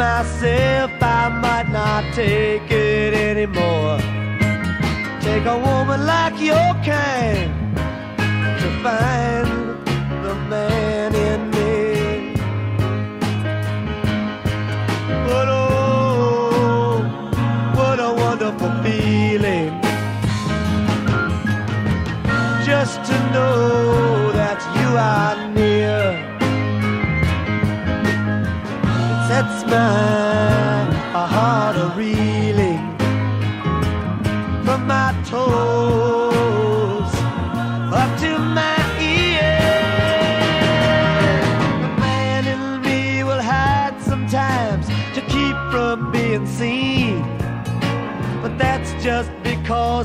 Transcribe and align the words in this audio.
Myself 0.00 0.90
I 1.02 1.28
might 1.28 1.68
not 1.70 2.02
take 2.14 2.70
it 2.70 3.12
anymore. 3.12 3.98
Take 5.20 5.44
a 5.44 5.58
woman 5.68 6.06
like 6.06 6.40
your 6.40 6.70
kind 6.90 7.52
to 8.60 8.68
find 8.84 9.46
the 10.24 10.34
man 10.52 11.10
in 11.28 11.40
me. 11.54 12.34
But 15.26 15.48
oh, 15.48 17.02
what 17.76 17.98
a 18.08 18.12
wonderful 18.24 18.72
feeling 18.82 19.72
just 22.64 22.96
to 23.08 23.16
know 23.34 24.32
that 24.40 24.60
you 24.76 24.88
are 25.14 25.36
near. 25.58 26.00
It 29.12 29.18
sets 29.28 29.64
my 29.70 29.99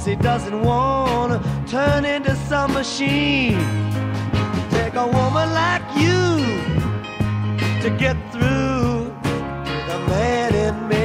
He 0.06 0.16
doesn't 0.16 0.62
wanna 0.62 1.42
turn 1.66 2.06
into 2.06 2.36
some 2.48 2.74
machine. 2.74 3.58
Take 4.70 4.94
a 4.94 5.08
woman 5.08 5.52
like 5.52 5.82
you 5.98 6.46
to 7.82 7.90
get 7.98 8.16
through 8.32 9.12
in 10.54 10.88
me. 10.88 10.96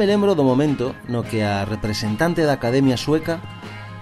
Me 0.00 0.06
lembro 0.06 0.34
momento 0.44 0.94
no 1.08 1.22
que 1.24 1.44
a 1.44 1.66
representante 1.66 2.42
da 2.42 2.54
Academia 2.54 2.96
Sueca 2.96 3.38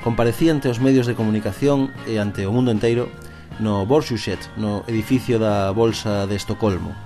comparecía 0.09 0.57
ante 0.57 0.73
os 0.73 0.81
medios 0.81 1.05
de 1.05 1.13
comunicación 1.13 1.93
e 2.09 2.17
ante 2.17 2.49
o 2.49 2.55
mundo 2.57 2.73
enteiro 2.73 3.13
no 3.61 3.85
Borsuchet, 3.85 4.41
no 4.57 4.81
edificio 4.89 5.37
da 5.37 5.69
Bolsa 5.77 6.25
de 6.25 6.33
Estocolmo. 6.33 6.97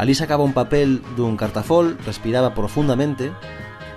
Alí 0.00 0.16
sacaba 0.16 0.40
un 0.40 0.56
papel 0.56 1.04
dun 1.12 1.36
cartafol, 1.36 2.00
respiraba 2.08 2.56
profundamente, 2.56 3.28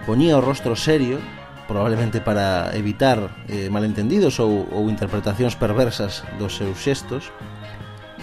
poñía 0.04 0.36
o 0.36 0.44
rostro 0.44 0.76
serio, 0.76 1.24
probablemente 1.64 2.20
para 2.20 2.76
evitar 2.76 3.32
eh, 3.48 3.72
malentendidos 3.72 4.44
ou, 4.44 4.68
ou 4.68 4.92
interpretacións 4.92 5.56
perversas 5.56 6.28
dos 6.36 6.60
seus 6.60 6.76
xestos, 6.84 7.32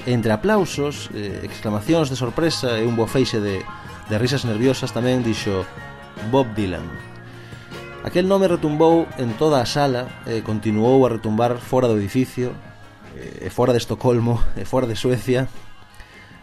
entre 0.04 0.36
aplausos, 0.36 1.08
eh, 1.16 1.40
exclamacións 1.40 2.12
de 2.12 2.20
sorpresa 2.20 2.76
e 2.76 2.84
un 2.84 3.00
bofeixe 3.00 3.40
de, 3.40 3.64
de 3.64 4.16
risas 4.20 4.44
nerviosas 4.44 4.92
tamén 4.92 5.24
dixo 5.24 5.64
Bob 6.28 6.52
Dylan. 6.52 7.11
Aquel 8.02 8.26
nome 8.26 8.50
retumbou 8.50 9.06
en 9.14 9.30
toda 9.38 9.62
a 9.62 9.66
sala 9.66 10.10
e 10.26 10.42
continuou 10.42 11.06
a 11.06 11.14
retumbar 11.14 11.62
fora 11.62 11.86
do 11.86 11.94
edificio, 11.94 12.50
eh, 13.14 13.46
e 13.46 13.48
fora 13.48 13.70
de 13.70 13.78
Estocolmo, 13.78 14.42
e 14.58 14.66
fora 14.66 14.90
de 14.90 14.98
Suecia, 14.98 15.46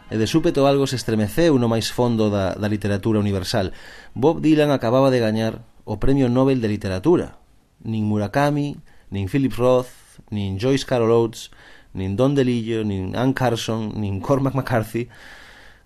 e 0.07 0.15
de 0.15 0.23
súpeto 0.23 0.63
algo 0.63 0.87
se 0.87 0.95
estremeceu 0.95 1.59
no 1.59 1.67
máis 1.67 1.91
fondo 1.91 2.31
da, 2.31 2.55
da 2.55 2.71
literatura 2.71 3.19
universal. 3.19 3.75
Bob 4.15 4.39
Dylan 4.39 4.71
acababa 4.71 5.11
de 5.11 5.19
gañar 5.19 5.59
o 5.83 5.99
Premio 5.99 6.31
Nobel 6.31 6.63
de 6.63 6.71
Literatura. 6.71 7.43
Nin 7.83 8.07
Murakami, 8.07 8.79
nin 9.11 9.27
Philip 9.27 9.51
Roth, 9.59 9.91
nin 10.31 10.63
Joyce 10.63 10.87
Carol 10.87 11.11
Oates, 11.11 11.51
nin 11.91 12.15
Don 12.15 12.39
DeLillo, 12.39 12.87
nin 12.87 13.19
Anne 13.19 13.35
Carson, 13.35 13.99
nin 13.99 14.23
Cormac 14.23 14.55
McCarthy. 14.55 15.11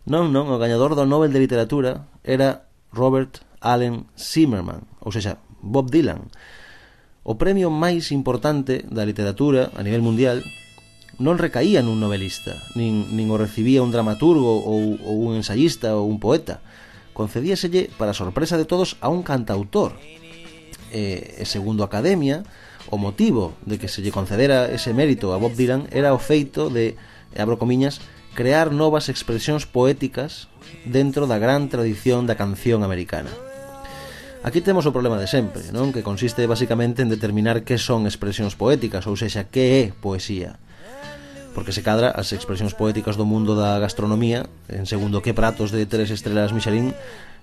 Non, 0.06 0.30
non, 0.30 0.54
o 0.54 0.62
gañador 0.62 0.94
do 0.94 1.10
Nobel 1.10 1.34
de 1.34 1.42
Literatura 1.42 2.06
era 2.22 2.70
Robert 2.94 3.42
Allen 3.64 4.06
Zimmerman, 4.14 4.86
ou 5.00 5.10
seja, 5.10 5.40
Bob 5.64 5.88
Dylan. 5.88 6.28
O 7.24 7.40
premio 7.40 7.72
máis 7.72 8.12
importante 8.12 8.84
da 8.84 9.08
literatura 9.08 9.72
a 9.74 9.82
nivel 9.82 10.04
mundial 10.04 10.44
non 11.24 11.40
recaía 11.40 11.80
nun 11.80 12.04
novelista, 12.04 12.58
nin, 12.76 13.08
nin 13.16 13.32
o 13.32 13.40
recibía 13.40 13.86
un 13.86 13.96
dramaturgo 13.96 14.60
ou, 14.60 15.00
ou 15.00 15.16
un 15.24 15.40
ensayista 15.40 15.96
ou 15.96 16.12
un 16.12 16.20
poeta. 16.20 16.60
Concedíaselle, 17.16 17.94
para 17.96 18.18
sorpresa 18.18 18.60
de 18.60 18.68
todos, 18.68 18.98
a 19.00 19.08
un 19.08 19.24
cantautor. 19.24 19.96
E, 20.94 21.38
e 21.40 21.46
segundo 21.46 21.86
a 21.86 21.90
Academia, 21.90 22.44
o 22.90 22.98
motivo 22.98 23.54
de 23.64 23.80
que 23.80 23.88
se 23.88 24.04
lle 24.04 24.14
concedera 24.14 24.68
ese 24.70 24.92
mérito 24.92 25.32
a 25.32 25.40
Bob 25.40 25.56
Dylan 25.56 25.88
era 25.94 26.12
o 26.12 26.20
feito 26.20 26.68
de, 26.68 26.98
abro 27.38 27.62
comiñas, 27.62 28.02
crear 28.34 28.74
novas 28.74 29.08
expresións 29.08 29.70
poéticas 29.70 30.50
dentro 30.84 31.30
da 31.30 31.38
gran 31.38 31.70
tradición 31.70 32.26
da 32.26 32.36
canción 32.36 32.82
americana. 32.82 33.30
Aquí 34.44 34.60
temos 34.60 34.84
o 34.84 34.92
problema 34.92 35.16
de 35.16 35.24
sempre, 35.24 35.72
non? 35.72 35.96
Que 35.96 36.04
consiste 36.04 36.44
basicamente 36.52 37.00
en 37.00 37.08
determinar 37.08 37.64
que 37.64 37.80
son 37.80 38.04
expresións 38.04 38.60
poéticas, 38.60 39.08
ou 39.08 39.16
sexa, 39.16 39.48
que 39.48 39.88
é 39.88 39.96
poesía. 39.96 40.60
Porque 41.56 41.72
se 41.72 41.80
cadra 41.80 42.12
as 42.12 42.36
expresións 42.36 42.76
poéticas 42.76 43.16
do 43.16 43.24
mundo 43.24 43.56
da 43.56 43.80
gastronomía, 43.80 44.44
en 44.68 44.84
segundo 44.84 45.24
que 45.24 45.32
pratos 45.32 45.72
de 45.72 45.88
tres 45.88 46.12
estrelas 46.12 46.52
Michelin, 46.52 46.92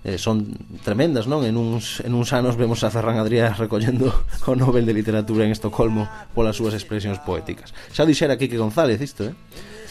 eh, 0.05 0.21
son 0.21 0.53
tremendas, 0.85 1.25
non? 1.25 1.41
En 1.41 1.57
uns, 1.57 2.05
en 2.05 2.13
uns 2.13 2.37
anos 2.37 2.53
vemos 2.53 2.85
a 2.85 2.93
Ferran 2.93 3.17
Adrià 3.17 3.49
recollendo 3.57 4.13
o 4.45 4.53
Nobel 4.53 4.85
de 4.85 4.93
Literatura 4.93 5.41
en 5.41 5.49
Estocolmo 5.49 6.05
polas 6.37 6.61
súas 6.61 6.77
expresións 6.77 7.17
poéticas. 7.17 7.73
Xa 7.97 8.05
dixera 8.05 8.37
Quique 8.37 8.61
González 8.61 9.01
isto, 9.01 9.25
eh? 9.25 9.33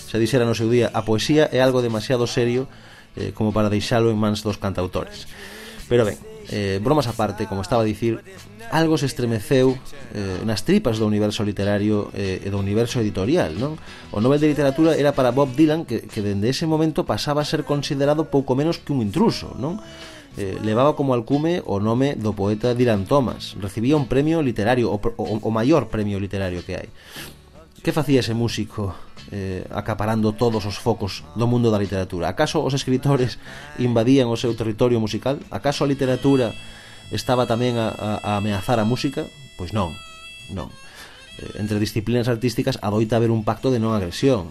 Xa 0.07 0.15
dixera 0.23 0.47
no 0.47 0.55
seu 0.55 0.71
día, 0.71 0.95
a 0.95 1.03
poesía 1.03 1.51
é 1.51 1.59
algo 1.59 1.83
demasiado 1.83 2.31
serio 2.31 2.71
eh, 3.19 3.35
como 3.35 3.51
para 3.51 3.67
deixalo 3.67 4.15
en 4.15 4.19
mans 4.23 4.47
dos 4.47 4.63
cantautores. 4.63 5.27
Pero 5.91 6.07
ben, 6.07 6.30
Eh, 6.51 6.83
bromas 6.83 7.07
aparte, 7.07 7.47
como 7.47 7.63
estaba 7.63 7.83
a 7.83 7.89
dicir, 7.89 8.19
algo 8.75 8.99
se 8.99 9.07
estremeceu 9.07 9.79
eh, 10.13 10.43
nas 10.43 10.67
tripas 10.67 10.99
do 10.99 11.07
universo 11.07 11.47
literario 11.47 12.11
eh, 12.11 12.43
e 12.43 12.49
do 12.51 12.59
universo 12.59 12.99
editorial, 12.99 13.55
non? 13.55 13.79
O 14.11 14.19
Nobel 14.19 14.43
de 14.43 14.51
Literatura 14.51 14.99
era 14.99 15.15
para 15.15 15.31
Bob 15.31 15.55
Dylan, 15.55 15.87
que, 15.87 16.11
que 16.11 16.21
dende 16.21 16.51
ese 16.51 16.67
momento 16.67 17.07
pasaba 17.07 17.41
a 17.41 17.47
ser 17.47 17.63
considerado 17.63 18.27
pouco 18.27 18.59
menos 18.59 18.83
que 18.83 18.91
un 18.91 18.99
intruso, 18.99 19.55
non? 19.63 19.79
eh, 20.37 20.59
levaba 20.63 20.95
como 20.95 21.15
alcume 21.15 21.63
o 21.67 21.81
nome 21.81 22.15
do 22.15 22.35
poeta 22.35 22.75
Dylan 22.75 23.07
Thomas. 23.07 23.59
Recibía 23.59 23.97
un 23.97 24.07
premio 24.07 24.43
literario, 24.43 24.93
o, 24.93 24.99
o, 24.99 25.25
o 25.43 25.51
maior 25.51 25.91
premio 25.91 26.21
literario 26.23 26.63
que 26.63 26.75
hai. 26.79 26.89
Que 27.81 27.97
facía 27.97 28.21
ese 28.21 28.37
músico 28.37 28.95
eh, 29.29 29.69
acaparando 29.71 30.33
todos 30.33 30.65
os 30.65 30.81
focos 30.81 31.23
do 31.37 31.45
mundo 31.45 31.69
da 31.69 31.79
literatura. 31.79 32.33
Acaso 32.33 32.65
os 32.65 32.73
escritores 32.73 33.37
invadían 33.79 34.33
o 34.33 34.41
seu 34.41 34.57
territorio 34.57 34.99
musical? 34.99 35.39
Acaso 35.53 35.85
a 35.85 35.91
literatura 35.91 36.57
estaba 37.13 37.45
tamén 37.45 37.77
a, 37.77 37.93
a, 37.93 38.11
a 38.25 38.31
ameazar 38.41 38.81
a 38.81 38.89
música? 38.89 39.29
Pois 39.61 39.77
non, 39.77 39.93
non. 40.51 40.73
Eh, 41.39 41.61
entre 41.63 41.79
disciplinas 41.79 42.29
artísticas 42.29 42.79
adoita 42.81 43.17
haber 43.17 43.31
un 43.31 43.45
pacto 43.45 43.71
de 43.71 43.79
non 43.79 43.95
agresión. 43.95 44.51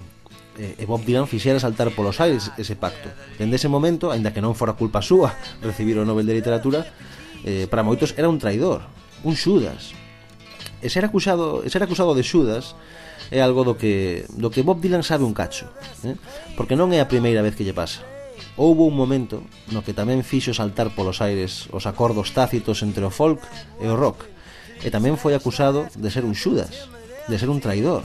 Eh, 0.59 0.75
e 0.75 0.83
Bob 0.83 1.07
Dylan 1.07 1.29
fixera 1.29 1.61
saltar 1.61 1.91
polos 1.95 2.19
aires 2.19 2.51
ese 2.59 2.75
pacto. 2.75 3.07
Dende 3.39 3.55
ese 3.55 3.71
momento, 3.71 4.11
aínda 4.11 4.35
que 4.35 4.43
non 4.43 4.57
fora 4.57 4.75
culpa 4.75 4.99
súa 4.99 5.31
recibir 5.65 5.95
o 5.99 6.03
Nobel 6.03 6.27
de 6.27 6.35
Literatura, 6.35 6.83
eh, 7.47 7.67
para 7.71 7.85
moitos 7.85 8.11
era 8.19 8.27
un 8.27 8.39
traidor, 8.41 8.83
un 9.23 9.39
Xudas. 9.39 9.95
E 10.79 10.87
ser 10.87 11.03
acusado, 11.03 11.63
ser 11.67 11.83
acusado 11.83 12.15
de 12.15 12.23
Xudas 12.23 12.75
é 13.29 13.41
algo 13.41 13.63
do 13.63 13.77
que, 13.77 14.25
do 14.33 14.49
que 14.49 14.65
Bob 14.65 14.81
Dylan 14.81 15.05
sabe 15.05 15.23
un 15.23 15.37
cacho, 15.37 15.69
eh? 16.03 16.17
porque 16.57 16.73
non 16.73 16.89
é 16.89 16.99
a 17.01 17.09
primeira 17.09 17.45
vez 17.45 17.53
que 17.53 17.63
lle 17.63 17.77
pasa. 17.77 18.01
Houbo 18.57 18.89
un 18.89 18.97
momento 18.97 19.45
no 19.71 19.85
que 19.85 19.95
tamén 19.95 20.25
fixo 20.25 20.51
saltar 20.51 20.91
polos 20.91 21.21
aires 21.21 21.69
os 21.71 21.85
acordos 21.85 22.33
tácitos 22.33 22.81
entre 22.81 23.05
o 23.05 23.13
folk 23.13 23.39
e 23.77 23.87
o 23.87 23.95
rock, 23.95 24.25
e 24.81 24.89
tamén 24.89 25.15
foi 25.15 25.37
acusado 25.37 25.85
de 25.93 26.09
ser 26.09 26.25
un 26.25 26.33
xudas, 26.33 26.89
de 27.29 27.37
ser 27.37 27.47
un 27.53 27.61
traidor. 27.61 28.03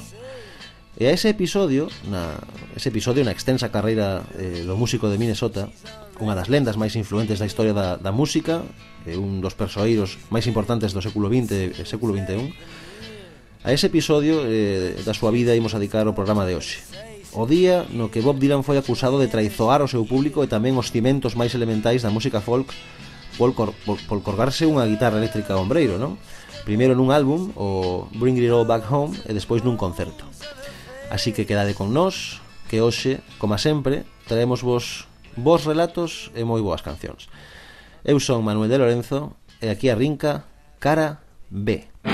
E 0.95 1.11
a 1.11 1.11
ese 1.11 1.27
episodio, 1.33 1.91
na, 2.07 2.39
ese 2.79 2.93
episodio 2.95 3.27
na 3.27 3.35
extensa 3.35 3.73
carreira 3.73 4.23
eh, 4.39 4.63
do 4.63 4.79
músico 4.79 5.11
de 5.11 5.19
Minnesota, 5.19 5.67
unha 6.23 6.39
das 6.39 6.47
lendas 6.47 6.79
máis 6.79 6.95
influentes 6.95 7.43
da 7.43 7.49
historia 7.51 7.75
da, 7.75 7.99
da 7.99 8.15
música, 8.15 8.63
e 9.03 9.19
un 9.19 9.43
dos 9.43 9.59
persoeiros 9.59 10.23
máis 10.31 10.47
importantes 10.47 10.95
do 10.95 11.03
século 11.03 11.27
XX 11.27 11.75
e 11.75 11.83
século 11.83 12.15
XXI, 12.15 12.55
A 13.65 13.73
ese 13.73 13.89
episodio 13.89 14.45
eh, 14.45 14.93
da 15.09 15.17
súa 15.17 15.33
vida 15.33 15.57
imos 15.57 15.73
dedicar 15.73 16.05
o 16.05 16.13
programa 16.13 16.45
de 16.45 16.55
hoxe 16.55 16.85
o 17.35 17.47
día 17.47 17.85
no 17.91 18.15
que 18.15 18.23
Bob 18.23 18.39
Dylan 18.39 18.63
foi 18.63 18.79
acusado 18.79 19.19
de 19.19 19.27
traizoar 19.27 19.83
o 19.83 19.91
seu 19.91 20.07
público 20.07 20.47
e 20.47 20.49
tamén 20.49 20.79
os 20.79 20.95
cimentos 20.95 21.35
máis 21.35 21.51
elementais 21.59 22.07
da 22.07 22.15
música 22.15 22.39
folk 22.39 22.71
por, 23.35 23.59
cor, 23.59 23.75
por, 23.83 23.99
por 24.07 24.23
colgarse 24.23 24.71
unha 24.71 24.87
guitarra 24.87 25.19
eléctrica 25.19 25.59
ombreiro, 25.59 25.99
non? 25.99 26.15
Primeiro 26.63 26.95
nun 26.95 27.11
álbum, 27.11 27.51
o 27.59 28.07
Bring 28.15 28.39
It 28.39 28.55
All 28.55 28.63
Back 28.63 28.87
Home, 28.87 29.19
e 29.27 29.35
despois 29.35 29.67
nun 29.67 29.75
concerto. 29.75 30.23
Así 31.11 31.35
que 31.35 31.43
quedade 31.43 31.75
con 31.75 31.91
nós, 31.91 32.39
que 32.71 32.79
hoxe, 32.79 33.19
como 33.43 33.59
sempre, 33.59 34.07
traemos 34.31 34.63
vos 34.63 35.11
vos 35.35 35.67
relatos 35.67 36.31
e 36.39 36.47
moi 36.47 36.63
boas 36.63 36.87
cancións. 36.87 37.27
Eu 38.07 38.23
son 38.23 38.47
Manuel 38.47 38.71
de 38.71 38.79
Lorenzo 38.79 39.35
e 39.59 39.67
aquí 39.75 39.91
arrinca 39.91 40.47
Cara 40.79 41.19
B. 41.51 41.83
Cara 42.07 42.14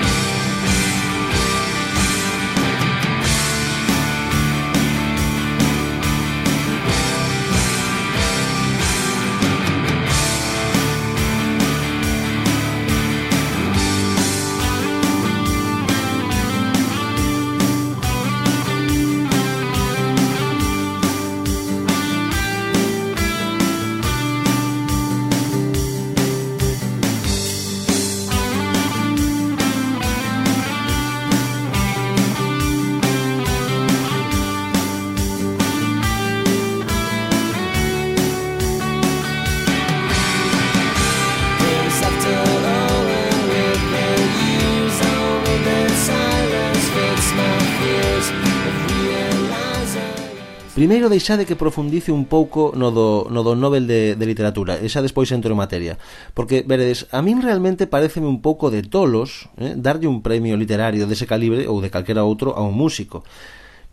deixade 51.11 51.43
que 51.43 51.59
profundice 51.59 52.15
un 52.15 52.25
pouco 52.25 52.71
no 52.73 52.89
do, 52.89 53.27
no 53.27 53.43
do 53.43 53.53
Nobel 53.59 53.85
de, 53.85 54.15
de 54.15 54.25
Literatura, 54.25 54.79
e 54.79 54.87
xa 54.87 55.03
despois 55.03 55.27
entro 55.35 55.51
en 55.51 55.59
materia. 55.59 55.99
Porque, 56.31 56.63
veredes, 56.63 57.11
a 57.11 57.19
min 57.19 57.43
realmente 57.43 57.85
pareceme 57.85 58.31
un 58.31 58.39
pouco 58.39 58.71
de 58.71 58.81
tolos 58.81 59.51
eh, 59.59 59.75
darlle 59.75 60.07
un 60.07 60.23
premio 60.23 60.55
literario 60.55 61.05
dese 61.05 61.27
calibre 61.27 61.67
ou 61.67 61.83
de 61.83 61.91
calquera 61.91 62.23
outro 62.23 62.55
a 62.55 62.63
un 62.63 62.73
músico. 62.73 63.27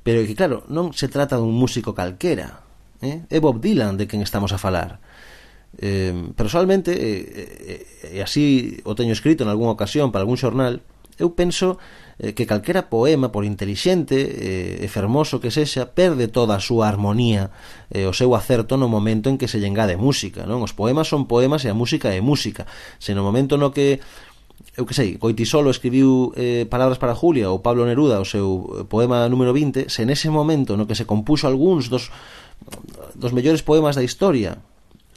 Pero 0.06 0.24
que, 0.24 0.38
claro, 0.38 0.64
non 0.70 0.94
se 0.96 1.10
trata 1.10 1.36
dun 1.36 1.52
músico 1.52 1.92
calquera. 1.92 2.64
Eh? 3.02 3.26
É 3.28 3.38
Bob 3.42 3.60
Dylan 3.60 3.98
de 3.98 4.06
quen 4.08 4.22
estamos 4.24 4.54
a 4.54 4.58
falar. 4.62 5.02
Eh, 5.76 6.32
personalmente, 6.32 6.96
e 6.96 6.96
eh, 6.96 7.26
eh, 7.28 8.16
eh, 8.16 8.22
así 8.24 8.80
o 8.88 8.96
teño 8.96 9.12
escrito 9.12 9.44
en 9.44 9.52
algunha 9.52 9.74
ocasión 9.74 10.08
para 10.08 10.24
algún 10.24 10.40
xornal, 10.40 10.80
eu 11.20 11.34
penso 11.34 11.76
eh, 12.18 12.34
que 12.34 12.46
calquera 12.46 12.90
poema, 12.90 13.30
por 13.30 13.46
intelixente 13.46 14.18
eh, 14.18 14.84
e 14.84 14.86
fermoso 14.90 15.38
que 15.38 15.54
sexa, 15.54 15.94
perde 15.94 16.26
toda 16.26 16.58
a 16.58 16.62
súa 16.62 16.90
armonía 16.90 17.54
e 17.88 18.02
eh, 18.02 18.10
o 18.10 18.14
seu 18.14 18.34
acerto 18.34 18.74
no 18.74 18.90
momento 18.90 19.30
en 19.30 19.38
que 19.38 19.46
se 19.46 19.62
llenga 19.62 19.86
de 19.86 19.94
música, 19.94 20.44
non? 20.44 20.60
Os 20.60 20.74
poemas 20.74 21.06
son 21.06 21.30
poemas 21.30 21.62
e 21.62 21.70
a 21.70 21.76
música 21.78 22.10
é 22.10 22.20
música. 22.20 22.66
Se 22.98 23.14
no 23.14 23.22
momento 23.22 23.54
no 23.54 23.70
que 23.70 24.02
eu 24.78 24.86
que 24.86 24.94
sei, 24.94 25.18
Coitisolo 25.18 25.70
escribiu 25.70 26.34
eh, 26.38 26.66
Palabras 26.70 26.98
para 26.98 27.14
Julia 27.14 27.50
ou 27.50 27.58
Pablo 27.58 27.86
Neruda 27.86 28.22
o 28.22 28.26
seu 28.26 28.46
eh, 28.46 28.86
poema 28.86 29.26
número 29.26 29.54
20, 29.54 29.90
se 29.90 30.06
nese 30.06 30.30
momento 30.30 30.78
no 30.78 30.86
que 30.86 30.94
se 30.94 31.06
compuxo 31.06 31.46
algúns 31.46 31.90
dos, 31.90 32.10
dos 33.14 33.34
mellores 33.34 33.62
poemas 33.62 33.98
da 33.98 34.06
historia 34.06 34.58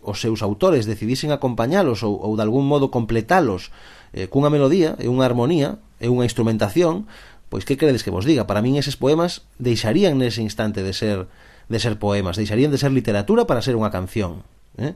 os 0.01 0.18
seus 0.18 0.42
autores 0.42 0.89
decidisen 0.89 1.30
acompañalos 1.30 2.01
ou, 2.01 2.18
ou 2.18 2.33
de 2.33 2.42
algún 2.42 2.65
modo 2.65 2.89
completalos 2.89 3.69
eh, 4.13 4.28
cunha 4.28 4.52
melodía, 4.52 4.96
e 5.00 5.08
unha 5.08 5.28
armonía, 5.28 5.80
e 6.02 6.08
unha 6.08 6.28
instrumentación, 6.28 7.08
pois 7.52 7.68
que 7.68 7.75
credes 7.75 8.04
que 8.04 8.13
vos 8.13 8.24
diga? 8.24 8.48
Para 8.48 8.63
min 8.63 8.80
eses 8.80 8.96
poemas 8.96 9.44
deixarían 9.60 10.19
nese 10.19 10.40
instante 10.40 10.84
de 10.84 10.96
ser 10.96 11.28
de 11.72 11.80
ser 11.80 11.96
poemas, 11.96 12.36
deixarían 12.36 12.72
de 12.72 12.80
ser 12.80 12.92
literatura 12.92 13.48
para 13.48 13.63
ser 13.63 13.80
unha 13.80 13.92
canción, 13.92 14.44
eh? 14.75 14.92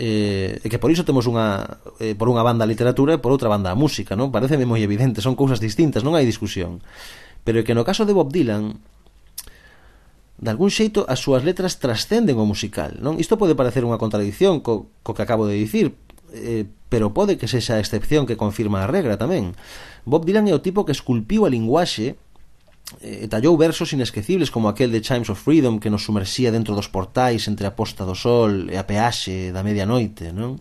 eh, 0.00 0.58
e 0.64 0.66
que 0.72 0.80
por 0.80 0.88
iso 0.88 1.04
temos 1.04 1.28
unha 1.28 1.78
eh, 2.00 2.16
por 2.16 2.32
unha 2.32 2.40
banda 2.40 2.64
a 2.64 2.70
literatura 2.70 3.14
e 3.14 3.22
por 3.22 3.30
outra 3.30 3.52
banda 3.52 3.68
a 3.70 3.76
música, 3.78 4.16
non? 4.16 4.32
Pareceme 4.32 4.64
moi 4.64 4.80
evidente, 4.80 5.20
son 5.20 5.36
cousas 5.36 5.60
distintas, 5.60 6.00
non 6.00 6.16
hai 6.16 6.24
discusión. 6.24 6.80
Pero 7.44 7.60
é 7.60 7.64
que 7.64 7.76
no 7.76 7.84
caso 7.84 8.08
de 8.08 8.16
Bob 8.16 8.32
Dylan 8.32 8.80
de 10.40 10.48
algún 10.48 10.72
xeito 10.72 11.04
as 11.04 11.20
súas 11.20 11.44
letras 11.44 11.76
trascenden 11.76 12.40
o 12.40 12.48
musical, 12.48 12.96
non? 13.04 13.20
Isto 13.20 13.36
pode 13.36 13.52
parecer 13.52 13.84
unha 13.84 14.00
contradicción 14.00 14.64
co, 14.64 14.88
co 15.04 15.12
que 15.12 15.20
acabo 15.20 15.44
de 15.44 15.60
dicir, 15.60 15.92
eh, 16.32 16.66
pero 16.90 17.14
pode 17.14 17.38
que 17.38 17.46
sexa 17.46 17.78
a 17.78 17.82
excepción 17.82 18.26
que 18.26 18.36
confirma 18.36 18.82
a 18.82 18.90
regra 18.90 19.16
tamén. 19.16 19.54
Bob 20.04 20.26
Dylan 20.26 20.50
é 20.50 20.54
o 20.54 20.64
tipo 20.64 20.82
que 20.82 20.94
esculpiu 20.96 21.46
a 21.46 21.52
linguaxe 21.52 22.18
eh, 23.00 23.24
e 23.24 23.26
tallou 23.30 23.54
versos 23.54 23.94
inesquecibles 23.94 24.50
como 24.50 24.66
aquel 24.66 24.90
de 24.90 25.04
Chimes 25.04 25.30
of 25.30 25.38
Freedom 25.38 25.78
que 25.78 25.92
nos 25.92 26.02
sumersía 26.02 26.50
dentro 26.50 26.74
dos 26.74 26.90
portais 26.90 27.46
entre 27.46 27.66
a 27.66 27.76
posta 27.76 28.02
do 28.02 28.18
sol 28.18 28.66
e 28.70 28.76
a 28.76 28.84
peaxe 28.84 29.54
da 29.54 29.62
medianoite, 29.62 30.34
non? 30.34 30.58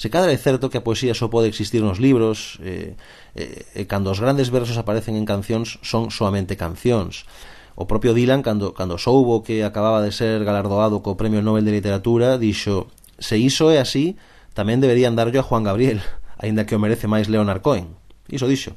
Se 0.00 0.08
cadra 0.08 0.32
é 0.32 0.40
certo 0.40 0.72
que 0.72 0.80
a 0.80 0.86
poesía 0.86 1.12
só 1.12 1.28
pode 1.28 1.52
existir 1.52 1.84
nos 1.84 2.00
libros 2.00 2.56
e, 2.64 2.96
e, 3.36 3.44
e 3.76 3.82
cando 3.84 4.08
os 4.08 4.16
grandes 4.16 4.48
versos 4.48 4.80
aparecen 4.80 5.12
en 5.20 5.28
cancións 5.28 5.76
son 5.84 6.08
soamente 6.08 6.56
cancións. 6.56 7.28
O 7.76 7.84
propio 7.84 8.16
Dylan, 8.16 8.40
cando, 8.40 8.72
cando 8.72 8.96
soubo 8.96 9.44
que 9.44 9.60
acababa 9.60 10.00
de 10.00 10.08
ser 10.08 10.40
galardoado 10.42 11.04
co 11.04 11.20
Premio 11.20 11.44
Nobel 11.44 11.68
de 11.68 11.76
Literatura, 11.76 12.40
dixo 12.40 12.88
se 13.20 13.36
iso 13.36 13.68
é 13.68 13.76
así, 13.76 14.16
Tamén 14.60 14.84
deberían 14.84 15.16
darlle 15.16 15.40
a 15.40 15.46
Juan 15.48 15.64
Gabriel, 15.64 16.04
aínda 16.36 16.68
que 16.68 16.76
o 16.76 16.82
merece 16.84 17.08
máis 17.08 17.32
Leonard 17.32 17.64
Cohen. 17.64 17.96
Iso 18.28 18.44
dixo. 18.44 18.76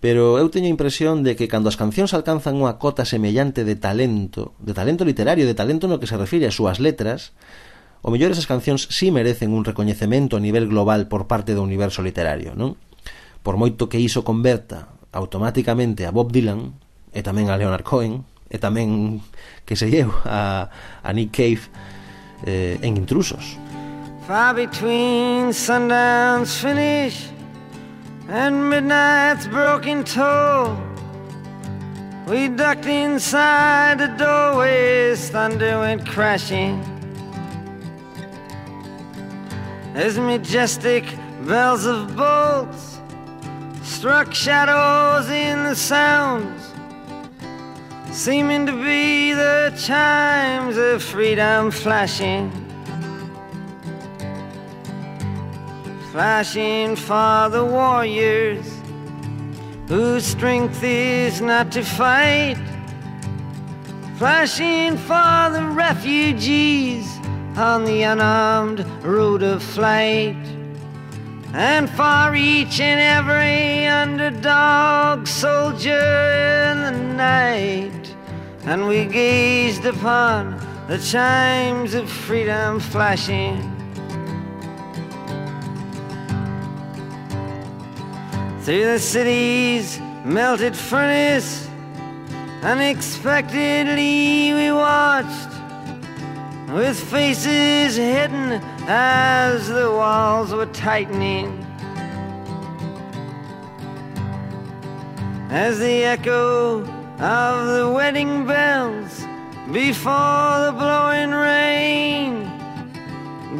Pero 0.00 0.40
eu 0.40 0.48
teño 0.48 0.64
a 0.64 0.72
impresión 0.72 1.20
de 1.20 1.36
que 1.36 1.44
cando 1.44 1.68
as 1.68 1.76
cancións 1.76 2.16
alcanzan 2.16 2.56
unha 2.56 2.80
cota 2.80 3.04
semellante 3.04 3.68
de 3.68 3.76
talento, 3.76 4.56
de 4.64 4.72
talento 4.72 5.04
literario, 5.04 5.44
de 5.44 5.52
talento 5.52 5.92
no 5.92 6.00
que 6.00 6.08
se 6.08 6.16
refire 6.16 6.48
ás 6.48 6.56
súas 6.56 6.80
letras, 6.80 7.36
o 8.00 8.08
mellor 8.08 8.32
esas 8.32 8.48
cancións 8.48 8.88
si 8.88 9.12
sí 9.12 9.12
merecen 9.12 9.52
un 9.52 9.68
recoñecemento 9.68 10.40
a 10.40 10.40
nivel 10.40 10.72
global 10.72 11.04
por 11.04 11.28
parte 11.28 11.52
do 11.52 11.60
universo 11.60 12.00
literario, 12.00 12.56
non? 12.56 12.80
Por 13.44 13.60
moito 13.60 13.92
que 13.92 14.00
iso 14.00 14.24
converta 14.24 14.88
automáticamente 15.12 16.08
a 16.08 16.14
Bob 16.16 16.32
Dylan 16.32 16.72
e 17.12 17.20
tamén 17.20 17.52
a 17.52 17.60
Leonard 17.60 17.84
Cohen 17.84 18.24
e 18.48 18.56
tamén 18.56 19.20
que 19.68 19.76
se 19.76 19.92
lleu 19.92 20.16
a, 20.24 20.72
a 21.04 21.10
Nick 21.12 21.36
Cave 21.36 21.68
eh, 22.48 22.80
en 22.80 22.96
intrusos. 22.96 23.67
Far 24.28 24.52
between 24.52 25.54
sundown's 25.54 26.60
finish 26.60 27.30
and 28.28 28.68
midnight's 28.68 29.46
broken 29.46 30.04
toll 30.04 30.76
We 32.26 32.48
ducked 32.48 32.84
inside 32.84 33.96
the 33.96 34.08
doorways, 34.18 35.30
thunder 35.30 35.78
went 35.78 36.06
crashing 36.06 36.78
As 39.94 40.18
majestic 40.18 41.04
bells 41.46 41.86
of 41.86 42.14
bolts 42.14 43.00
struck 43.82 44.34
shadows 44.34 45.30
in 45.30 45.64
the 45.64 45.74
sounds 45.74 46.74
seeming 48.10 48.66
to 48.66 48.72
be 48.72 49.32
the 49.32 49.72
chimes 49.78 50.76
of 50.76 51.02
freedom 51.02 51.70
flashing. 51.70 52.67
Flashing 56.18 56.96
for 56.96 57.48
the 57.48 57.64
warriors 57.64 58.66
whose 59.86 60.24
strength 60.24 60.82
is 60.82 61.40
not 61.40 61.70
to 61.70 61.84
fight. 61.84 62.56
Flashing 64.16 64.96
for 64.96 65.48
the 65.52 65.62
refugees 65.72 67.06
on 67.56 67.84
the 67.84 68.02
unarmed 68.02 68.84
road 69.04 69.44
of 69.44 69.62
flight. 69.62 70.34
and 71.54 71.88
for 71.88 72.34
each 72.34 72.80
and 72.80 73.00
every 73.00 73.86
underdog 73.86 75.28
soldier 75.28 76.72
in 76.72 76.82
the 76.82 77.14
night. 77.14 78.16
And 78.64 78.88
we 78.88 79.04
gazed 79.04 79.84
upon 79.84 80.58
the 80.88 80.98
chimes 80.98 81.94
of 81.94 82.10
freedom 82.10 82.80
flashing. 82.80 83.77
Through 88.68 88.84
the 88.84 88.98
city's 88.98 89.98
melted 90.26 90.76
furnace, 90.76 91.66
unexpectedly 92.60 94.52
we 94.52 94.70
watched 94.70 95.48
with 96.74 97.00
faces 97.10 97.96
hidden 97.96 98.60
as 98.86 99.68
the 99.68 99.90
walls 99.90 100.52
were 100.52 100.66
tightening. 100.66 101.64
As 105.48 105.78
the 105.78 106.04
echo 106.04 106.80
of 107.20 107.66
the 107.68 107.90
wedding 107.90 108.44
bells 108.46 109.24
before 109.72 110.60
the 110.66 110.74
blowing 110.76 111.30
rain 111.30 112.42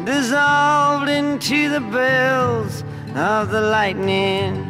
dissolved 0.05 1.09
into 1.09 1.67
the 1.67 1.81
bells 1.81 2.83
of 3.15 3.49
the 3.49 3.61
lightning. 3.61 4.68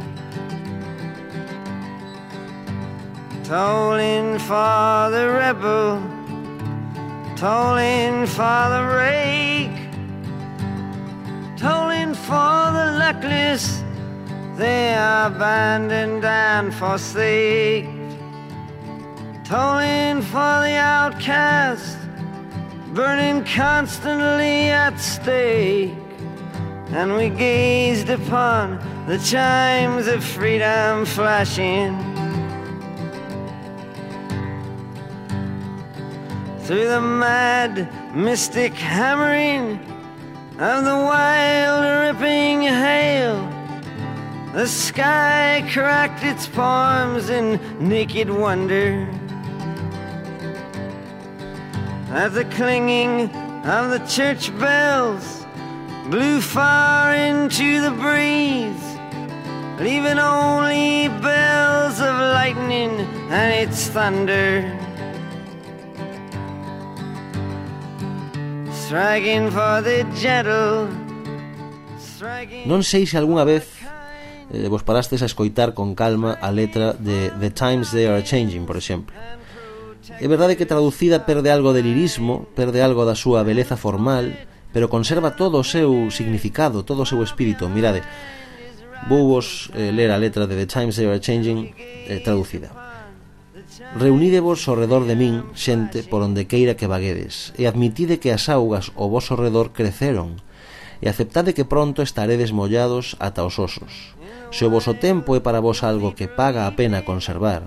Tolling 3.49 4.37
for 4.37 5.09
the 5.09 5.27
rebel. 5.27 5.99
Tolling 7.35 8.27
for 8.27 8.59
the 8.69 8.83
rake, 8.95 9.89
tolling 11.57 12.13
for 12.13 12.71
the 12.77 12.95
luckless, 12.99 13.81
they 14.55 14.93
are 14.93 15.31
abandoned 15.31 16.23
and 16.23 16.71
forsaken, 16.75 18.15
tolling 19.43 20.21
for 20.21 20.61
the 20.61 20.75
outcast, 20.75 21.97
burning 22.93 23.43
constantly 23.45 24.69
at 24.69 24.95
stake. 24.97 25.95
And 26.91 27.15
we 27.15 27.29
gazed 27.29 28.11
upon 28.11 28.77
the 29.07 29.17
chimes 29.17 30.05
of 30.05 30.23
freedom 30.23 31.03
flashing 31.03 32.18
through 36.69 36.87
the 36.87 37.01
mad, 37.01 37.89
mystic 38.15 38.73
hammering 38.73 39.79
of 40.59 40.85
the 40.85 40.93
wild, 40.93 42.15
ripping 42.15 42.61
hail. 42.61 43.37
The 44.53 44.67
sky 44.67 45.67
cracked 45.73 46.23
its 46.23 46.45
palms 46.45 47.31
in 47.31 47.59
naked 47.79 48.29
wonder. 48.29 49.07
As 52.11 52.33
the 52.33 52.45
clinging 52.45 53.31
of 53.65 53.89
the 53.89 54.05
church 54.07 54.55
bells 54.59 55.47
blew 56.11 56.39
far 56.39 57.15
into 57.15 57.81
the 57.81 57.89
breeze, 57.89 58.85
leaving 59.79 60.19
only 60.19 61.07
bells 61.19 61.99
of 61.99 62.13
lightning 62.13 62.91
and 63.31 63.67
its 63.67 63.87
thunder. 63.87 64.78
Non 72.65 72.81
sei 72.81 73.05
se 73.05 73.21
algunha 73.21 73.45
vez 73.45 73.69
eh, 74.49 74.65
vos 74.65 74.81
parastes 74.81 75.21
a 75.21 75.29
escoitar 75.29 75.77
con 75.77 75.93
calma 75.93 76.33
a 76.41 76.49
letra 76.49 76.97
de 76.97 77.29
The 77.37 77.53
Times 77.53 77.93
They 77.93 78.09
Are 78.09 78.25
Changing, 78.25 78.65
por 78.65 78.81
exemplo. 78.81 79.13
É 80.17 80.25
verdade 80.25 80.57
que 80.57 80.65
traducida 80.65 81.21
perde 81.21 81.53
algo 81.53 81.69
de 81.69 81.85
lirismo, 81.85 82.49
perde 82.57 82.81
algo 82.81 83.05
da 83.05 83.13
súa 83.13 83.45
beleza 83.45 83.77
formal, 83.77 84.33
pero 84.73 84.89
conserva 84.89 85.37
todo 85.37 85.61
o 85.61 85.63
seu 85.63 86.09
significado, 86.09 86.81
todo 86.81 87.05
o 87.05 87.09
seu 87.09 87.21
espírito. 87.21 87.69
Mirade, 87.69 88.01
vou 89.05 89.29
vos 89.29 89.69
eh, 89.77 89.93
ler 89.93 90.09
a 90.09 90.17
letra 90.17 90.49
de 90.49 90.57
The 90.57 90.65
Times 90.65 90.97
They 90.97 91.05
Are 91.05 91.21
Changing 91.21 91.77
eh, 92.09 92.25
traducida. 92.25 92.88
Reunidevos 93.97 94.69
ao 94.69 94.77
redor 94.77 95.09
de 95.09 95.17
min, 95.17 95.49
xente, 95.57 96.05
por 96.05 96.21
onde 96.21 96.45
queira 96.45 96.77
que 96.77 96.85
vaguedes, 96.85 97.57
e 97.57 97.65
admitide 97.65 98.21
que 98.21 98.29
as 98.29 98.45
augas 98.45 98.93
ao 98.93 99.09
vosso 99.09 99.33
redor 99.33 99.73
creceron, 99.73 100.37
e 101.01 101.09
aceptade 101.09 101.57
que 101.57 101.65
pronto 101.65 102.05
estaredes 102.05 102.53
mollados 102.53 103.17
ata 103.17 103.41
os 103.41 103.57
osos. 103.57 104.13
Se 104.53 104.61
o 104.61 104.69
voso 104.69 104.93
tempo 104.93 105.33
é 105.33 105.41
para 105.41 105.57
vos 105.57 105.81
algo 105.81 106.13
que 106.13 106.29
paga 106.29 106.69
a 106.69 106.75
pena 106.77 107.01
conservar, 107.01 107.65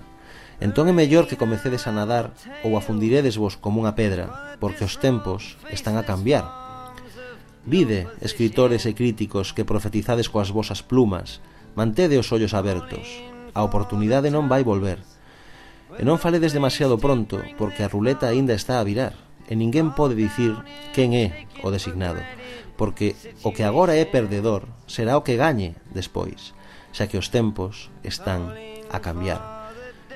entón 0.62 0.86
é 0.86 0.94
mellor 0.94 1.26
que 1.26 1.34
comecedes 1.34 1.90
a 1.90 1.92
nadar 1.92 2.30
ou 2.62 2.78
afundiredes 2.78 3.34
vos 3.34 3.58
como 3.58 3.82
unha 3.82 3.98
pedra, 3.98 4.56
porque 4.62 4.86
os 4.86 5.02
tempos 5.02 5.58
están 5.74 5.98
a 5.98 6.06
cambiar. 6.06 6.46
Vide, 7.66 8.06
escritores 8.22 8.86
e 8.86 8.94
críticos 8.94 9.50
que 9.50 9.66
profetizades 9.66 10.30
coas 10.30 10.54
vosas 10.54 10.86
plumas, 10.86 11.42
mantede 11.74 12.14
os 12.14 12.30
ollos 12.30 12.54
abertos. 12.54 13.10
A 13.58 13.66
oportunidade 13.66 14.30
non 14.30 14.46
vai 14.46 14.62
volver. 14.62 15.02
E 15.98 16.02
non 16.08 16.16
faledes 16.16 16.56
demasiado 16.56 16.96
pronto, 16.96 17.40
porque 17.60 17.84
a 17.84 17.90
ruleta 17.90 18.32
aínda 18.32 18.56
está 18.56 18.80
a 18.80 18.86
virar, 18.86 19.12
e 19.48 19.52
ninguén 19.52 19.92
pode 19.92 20.16
dicir 20.16 20.56
quen 20.96 21.12
é 21.12 21.44
o 21.60 21.68
designado, 21.68 22.24
porque 22.80 23.12
o 23.44 23.52
que 23.52 23.66
agora 23.66 23.92
é 23.98 24.08
perdedor 24.08 24.64
será 24.88 25.20
o 25.20 25.24
que 25.26 25.36
gañe 25.36 25.76
despois, 25.92 26.56
xa 26.96 27.04
que 27.10 27.20
os 27.20 27.28
tempos 27.28 27.92
están 28.00 28.56
a 28.88 28.98
cambiar. 29.04 29.68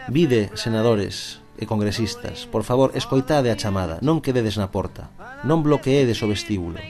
Vide, 0.09 0.55
senadores 0.57 1.45
e 1.61 1.69
congresistas, 1.69 2.49
por 2.49 2.65
favor, 2.65 2.97
escoitade 2.97 3.53
a 3.53 3.59
chamada, 3.61 4.01
non 4.01 4.25
quededes 4.25 4.57
na 4.57 4.73
porta, 4.73 5.13
non 5.45 5.61
bloqueedes 5.61 6.21
o 6.25 6.31
vestíbulo, 6.31 6.81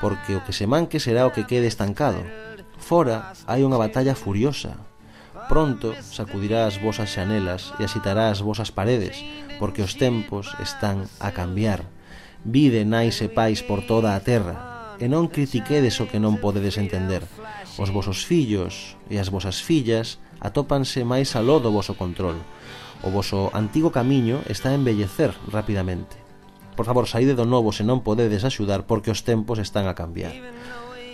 porque 0.00 0.36
o 0.36 0.44
que 0.44 0.56
se 0.56 0.64
manque 0.64 1.00
será 1.02 1.28
o 1.28 1.34
que 1.34 1.44
quede 1.44 1.68
estancado. 1.68 2.24
Fora 2.80 3.36
hai 3.44 3.64
unha 3.64 3.80
batalla 3.80 4.16
furiosa 4.16 4.80
Pronto 5.48 5.94
sacudirá 6.02 6.66
as 6.66 6.76
vosas 6.82 7.14
xanelas 7.14 7.70
e 7.78 7.86
asitará 7.86 8.34
as 8.34 8.42
vosas 8.42 8.74
paredes, 8.74 9.22
porque 9.62 9.82
os 9.82 9.94
tempos 9.94 10.50
están 10.58 11.06
a 11.22 11.30
cambiar. 11.30 11.86
Vide 12.42 12.82
nais 12.82 13.22
e 13.22 13.30
pais 13.30 13.62
por 13.62 13.86
toda 13.86 14.18
a 14.18 14.20
terra, 14.20 14.96
e 14.98 15.06
non 15.06 15.30
critiquedes 15.30 16.02
o 16.02 16.10
que 16.10 16.18
non 16.18 16.42
podedes 16.42 16.82
entender. 16.82 17.22
Os 17.78 17.94
vosos 17.94 18.26
fillos 18.26 18.98
e 19.06 19.22
as 19.22 19.30
vosas 19.30 19.62
fillas 19.62 20.18
atópanse 20.42 21.06
máis 21.06 21.38
aló 21.38 21.62
do 21.62 21.70
voso 21.70 21.94
control. 21.94 22.42
O 23.06 23.12
voso 23.14 23.52
antigo 23.54 23.94
camiño 23.94 24.42
está 24.50 24.74
a 24.74 24.78
embellecer 24.78 25.30
rapidamente. 25.52 26.18
Por 26.74 26.84
favor, 26.84 27.06
saíde 27.06 27.38
do 27.38 27.48
novo 27.48 27.70
se 27.72 27.86
non 27.86 28.04
podedes 28.04 28.44
axudar 28.44 28.84
porque 28.84 29.14
os 29.14 29.24
tempos 29.24 29.62
están 29.62 29.86
a 29.88 29.96
cambiar. 29.96 30.34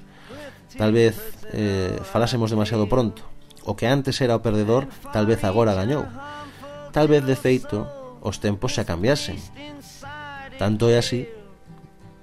Tal 0.80 0.96
vez 0.96 1.20
eh, 1.52 2.00
falásemos 2.08 2.48
demasiado 2.48 2.88
pronto. 2.88 3.28
O 3.68 3.76
que 3.76 3.92
antes 3.92 4.24
era 4.24 4.40
o 4.40 4.42
perdedor, 4.46 4.88
tal 5.12 5.28
vez 5.28 5.44
agora 5.44 5.76
gañou. 5.76 6.08
Tal 6.96 7.12
vez, 7.12 7.28
de 7.28 7.36
feito, 7.36 7.84
os 8.24 8.40
tempos 8.40 8.72
xa 8.72 8.88
cambiasen 8.88 9.36
Tanto 10.58 10.90
é 10.90 10.98
así 10.98 11.28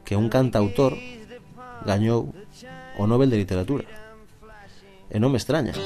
que 0.04 0.16
un 0.16 0.28
cantautor 0.28 0.96
gañou 1.84 2.32
o 2.98 3.06
Nobel 3.06 3.30
de 3.30 3.36
Literatura. 3.36 3.84
E 5.12 5.20
non 5.20 5.30
me 5.32 5.36
extraña. 5.36 5.76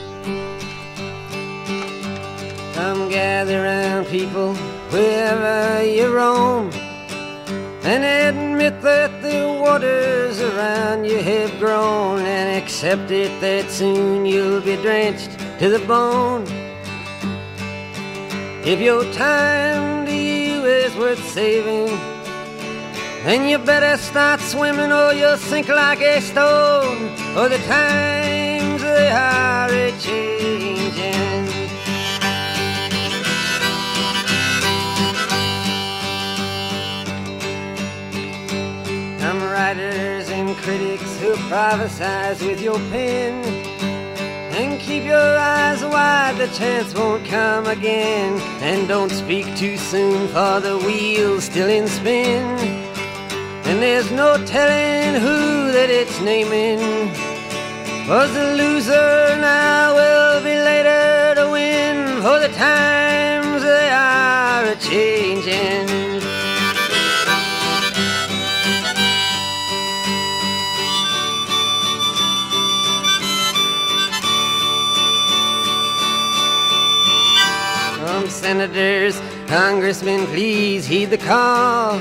Come 2.77 3.11
gather 3.11 3.67
round 3.67 4.07
people 4.07 4.55
wherever 4.95 5.83
you 5.83 6.07
roam 6.07 6.71
and 7.83 8.05
admit 8.05 8.81
that 8.83 9.11
the 9.23 9.43
waters 9.63 10.41
around 10.41 11.05
you 11.05 11.19
have 11.19 11.51
grown 11.59 12.21
and 12.23 12.63
accept 12.63 13.11
it 13.11 13.31
that 13.41 13.71
soon 13.71 14.27
you'll 14.27 14.61
be 14.61 14.77
drenched 14.79 15.35
to 15.59 15.71
the 15.71 15.83
bone. 15.87 16.47
If 18.63 18.81
your 18.81 19.05
time 19.13 20.07
to 20.07 20.15
you 20.15 20.65
is 20.65 20.95
worth 20.97 21.23
saving, 21.31 21.91
then 23.27 23.49
you 23.49 23.59
better 23.59 23.97
start 24.01 24.41
swimming 24.41 24.93
or 24.93 25.13
you'll 25.13 25.37
sink 25.37 25.69
like 25.69 26.01
a 26.01 26.21
stone. 26.21 27.09
For 27.35 27.49
the 27.49 27.59
times 27.67 28.81
they 28.83 29.11
are 29.11 29.69
a 29.69 29.91
changing. 29.99 31.47
Some 39.19 39.43
writers 39.43 40.31
and 40.31 40.57
critics 40.59 41.19
who 41.19 41.35
prophesize 41.51 42.47
with 42.47 42.61
your 42.63 42.79
pen. 42.91 43.45
And 44.55 44.81
keep 44.81 45.03
your 45.03 45.37
eyes 45.37 45.85
wide, 45.85 46.37
the 46.39 46.47
chance 46.57 46.95
won't 46.95 47.27
come 47.27 47.67
again. 47.67 48.41
And 48.63 48.87
don't 48.87 49.11
speak 49.11 49.57
too 49.57 49.77
soon, 49.77 50.29
for 50.29 50.61
the 50.61 50.79
wheel's 50.79 51.43
still 51.43 51.69
in 51.69 51.89
spin. 51.89 52.86
And 53.69 53.83
there's 53.83 54.11
no 54.13 54.37
telling 54.47 55.21
who 55.21 55.73
that 55.73 55.91
it's 55.91 56.21
naming. 56.21 56.79
Was 58.09 58.33
the 58.33 58.55
loser 58.55 59.37
now 59.41 59.95
will 59.95 60.41
be 60.43 60.57
later 60.57 61.35
to 61.35 61.51
win, 61.51 62.23
for 62.23 62.39
the 62.39 62.49
times 62.55 63.63
they 63.63 63.91
are 63.91 64.65
a 64.65 64.77
changing. 64.77 66.07
Senators, 78.29 79.21
congressmen, 79.49 80.25
please 80.27 80.87
heed 80.87 81.07
the 81.07 81.19
call. 81.19 82.01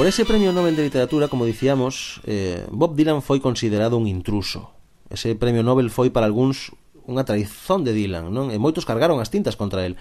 Por 0.00 0.06
ese 0.06 0.24
premio 0.24 0.50
Nobel 0.50 0.76
de 0.76 0.82
Literatura, 0.82 1.28
como 1.28 1.44
dicíamos, 1.44 2.22
eh, 2.24 2.64
Bob 2.72 2.96
Dylan 2.96 3.20
foi 3.20 3.36
considerado 3.36 4.00
un 4.00 4.08
intruso. 4.08 4.72
Ese 5.12 5.36
premio 5.36 5.60
Nobel 5.60 5.92
foi 5.92 6.08
para 6.08 6.24
algúns 6.24 6.72
unha 7.04 7.28
traizón 7.28 7.84
de 7.84 7.92
Dylan, 7.92 8.32
non? 8.32 8.48
E 8.48 8.56
moitos 8.56 8.88
cargaron 8.88 9.20
as 9.20 9.28
tintas 9.28 9.60
contra 9.60 9.84
el. 9.84 10.00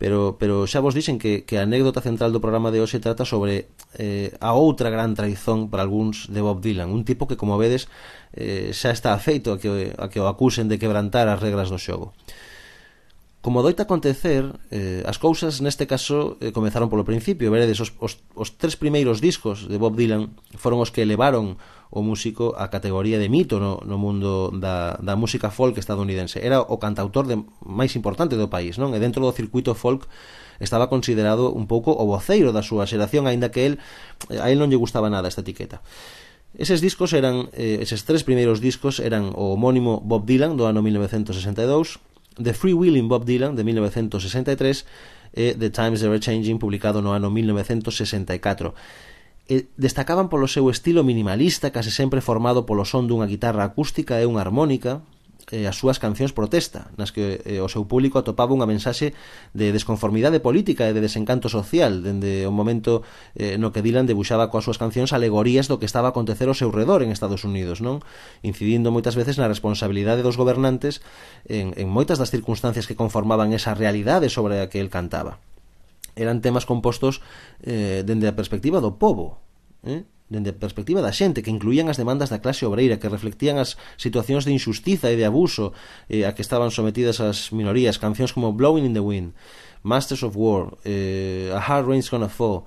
Pero, 0.00 0.40
pero 0.40 0.64
xa 0.64 0.80
vos 0.80 0.96
dixen 0.96 1.20
que, 1.20 1.44
que 1.44 1.60
a 1.60 1.68
anécdota 1.68 2.00
central 2.00 2.32
do 2.32 2.40
programa 2.40 2.72
de 2.72 2.80
hoxe 2.80 3.04
trata 3.04 3.28
sobre 3.28 3.68
eh, 4.00 4.32
a 4.40 4.56
outra 4.56 4.88
gran 4.88 5.12
traizón 5.12 5.68
para 5.68 5.84
algúns 5.84 6.32
de 6.32 6.40
Bob 6.40 6.64
Dylan, 6.64 6.88
un 6.88 7.04
tipo 7.04 7.28
que, 7.28 7.36
como 7.36 7.60
vedes, 7.60 7.92
eh, 8.32 8.72
xa 8.72 8.96
está 8.96 9.12
afeito 9.12 9.52
a 9.52 9.60
que, 9.60 9.92
a 9.92 10.08
que 10.08 10.24
o 10.24 10.26
acusen 10.32 10.72
de 10.72 10.80
quebrantar 10.80 11.28
as 11.28 11.36
regras 11.36 11.68
do 11.68 11.76
xogo. 11.76 12.16
Como 13.44 13.60
doita 13.60 13.84
acontecer, 13.84 14.56
eh, 14.72 15.04
as 15.04 15.20
cousas 15.20 15.60
neste 15.60 15.84
caso 15.84 16.40
eh, 16.40 16.48
comezaron 16.48 16.88
polo 16.88 17.04
principio, 17.04 17.52
veredes, 17.52 17.76
os, 17.76 17.92
os, 18.00 18.24
os 18.32 18.56
tres 18.56 18.72
primeiros 18.80 19.20
discos 19.20 19.68
de 19.68 19.76
Bob 19.76 20.00
Dylan 20.00 20.32
foron 20.56 20.80
os 20.80 20.88
que 20.88 21.04
elevaron 21.04 21.60
o 21.92 22.00
músico 22.00 22.56
a 22.56 22.72
categoría 22.72 23.20
de 23.20 23.28
mito 23.28 23.60
no, 23.60 23.84
no 23.84 24.00
mundo 24.00 24.48
da, 24.48 24.96
da 24.96 25.12
música 25.12 25.52
folk 25.52 25.76
estadounidense. 25.76 26.40
Era 26.40 26.64
o 26.64 26.80
cantautor 26.80 27.28
de, 27.28 27.36
máis 27.60 27.92
importante 28.00 28.32
do 28.32 28.48
país, 28.48 28.80
non? 28.80 28.96
E 28.96 28.98
dentro 28.98 29.20
do 29.20 29.36
circuito 29.36 29.76
folk 29.76 30.08
estaba 30.56 30.88
considerado 30.88 31.52
un 31.52 31.68
pouco 31.68 31.92
o 31.92 32.08
voceiro 32.08 32.48
da 32.48 32.64
súa 32.64 32.88
xeración, 32.88 33.28
aínda 33.28 33.52
que 33.52 33.68
el, 33.68 33.74
a 34.40 34.48
él 34.48 34.56
non 34.56 34.72
lle 34.72 34.80
gustaba 34.80 35.12
nada 35.12 35.28
esta 35.28 35.44
etiqueta. 35.44 35.84
Eses 36.56 36.80
discos 36.80 37.12
eran, 37.12 37.52
eh, 37.52 37.84
eses 37.84 38.08
tres 38.08 38.24
primeiros 38.24 38.64
discos 38.64 39.04
eran 39.04 39.36
o 39.36 39.52
homónimo 39.52 40.00
Bob 40.00 40.24
Dylan 40.24 40.56
do 40.56 40.64
ano 40.64 40.80
1962, 40.80 42.00
The 42.36 42.54
Free 42.54 42.74
Willing 42.74 43.08
Bob 43.08 43.24
Dylan 43.24 43.54
de 43.54 43.62
1963 43.64 44.84
e 45.34 45.50
eh, 45.50 45.52
The 45.54 45.70
Times 45.70 46.02
Ever 46.02 46.20
Changing 46.20 46.58
publicado 46.58 47.02
no 47.02 47.14
ano 47.14 47.30
1964 47.30 48.74
e 49.46 49.54
eh, 49.54 49.62
destacaban 49.76 50.32
polo 50.32 50.48
seu 50.48 50.66
estilo 50.72 51.04
minimalista 51.04 51.68
case 51.68 51.92
sempre 51.92 52.24
formado 52.24 52.64
polo 52.64 52.88
son 52.88 53.04
dunha 53.06 53.28
guitarra 53.28 53.62
acústica 53.68 54.16
e 54.16 54.24
unha 54.24 54.40
armónica 54.40 55.04
eh, 55.52 55.68
as 55.68 55.76
súas 55.76 56.00
cancións 56.00 56.32
protesta, 56.32 56.88
nas 56.96 57.12
que 57.12 57.42
eh, 57.44 57.60
o 57.60 57.68
seu 57.68 57.84
público 57.84 58.16
atopaba 58.16 58.56
unha 58.56 58.68
mensaxe 58.68 59.12
de 59.52 59.72
desconformidade 59.74 60.40
política 60.40 60.88
e 60.88 60.96
de 60.96 61.04
desencanto 61.04 61.52
social, 61.52 62.00
dende 62.00 62.48
o 62.48 62.52
momento 62.54 63.04
eh, 63.36 63.60
no 63.60 63.68
que 63.74 63.84
Dylan 63.84 64.08
debuxaba 64.08 64.48
coas 64.48 64.64
súas 64.64 64.80
cancións 64.80 65.12
alegorías 65.12 65.68
do 65.68 65.76
que 65.76 65.88
estaba 65.88 66.08
a 66.08 66.12
acontecer 66.16 66.48
ao 66.48 66.56
seu 66.56 66.72
redor 66.72 67.04
en 67.04 67.12
Estados 67.12 67.44
Unidos, 67.44 67.84
non? 67.84 68.00
Incidindo 68.40 68.88
moitas 68.88 69.18
veces 69.18 69.36
na 69.36 69.50
responsabilidade 69.50 70.24
dos 70.24 70.40
gobernantes 70.40 71.04
en, 71.44 71.76
en 71.76 71.88
moitas 71.92 72.16
das 72.16 72.32
circunstancias 72.32 72.88
que 72.88 72.96
conformaban 72.96 73.52
esa 73.52 73.76
realidade 73.76 74.32
sobre 74.32 74.64
a 74.64 74.72
que 74.72 74.80
el 74.80 74.88
cantaba. 74.88 75.42
Eran 76.16 76.40
temas 76.40 76.64
compostos 76.64 77.20
eh, 77.66 78.06
dende 78.06 78.30
a 78.30 78.38
perspectiva 78.38 78.78
do 78.78 78.96
povo, 78.96 79.42
eh? 79.82 80.06
dende 80.28 80.50
a 80.50 80.56
perspectiva 80.56 81.04
da 81.04 81.12
xente, 81.12 81.44
que 81.44 81.52
incluían 81.52 81.92
as 81.92 82.00
demandas 82.00 82.32
da 82.32 82.40
clase 82.40 82.64
obreira, 82.64 82.96
que 82.96 83.12
reflectían 83.12 83.60
as 83.60 83.76
situacións 84.00 84.48
de 84.48 84.56
injustiza 84.56 85.12
e 85.12 85.16
de 85.20 85.28
abuso 85.28 85.76
eh, 86.08 86.24
a 86.24 86.32
que 86.32 86.40
estaban 86.40 86.72
sometidas 86.72 87.20
as 87.20 87.52
minorías, 87.52 88.00
cancións 88.00 88.32
como 88.32 88.56
Blowing 88.56 88.88
in 88.88 88.96
the 88.96 89.04
Wind, 89.04 89.36
Masters 89.84 90.24
of 90.24 90.32
War, 90.34 90.80
eh, 90.88 91.52
A 91.52 91.60
Hard 91.60 91.84
Rain's 91.84 92.08
Gonna 92.08 92.32
Fall, 92.32 92.64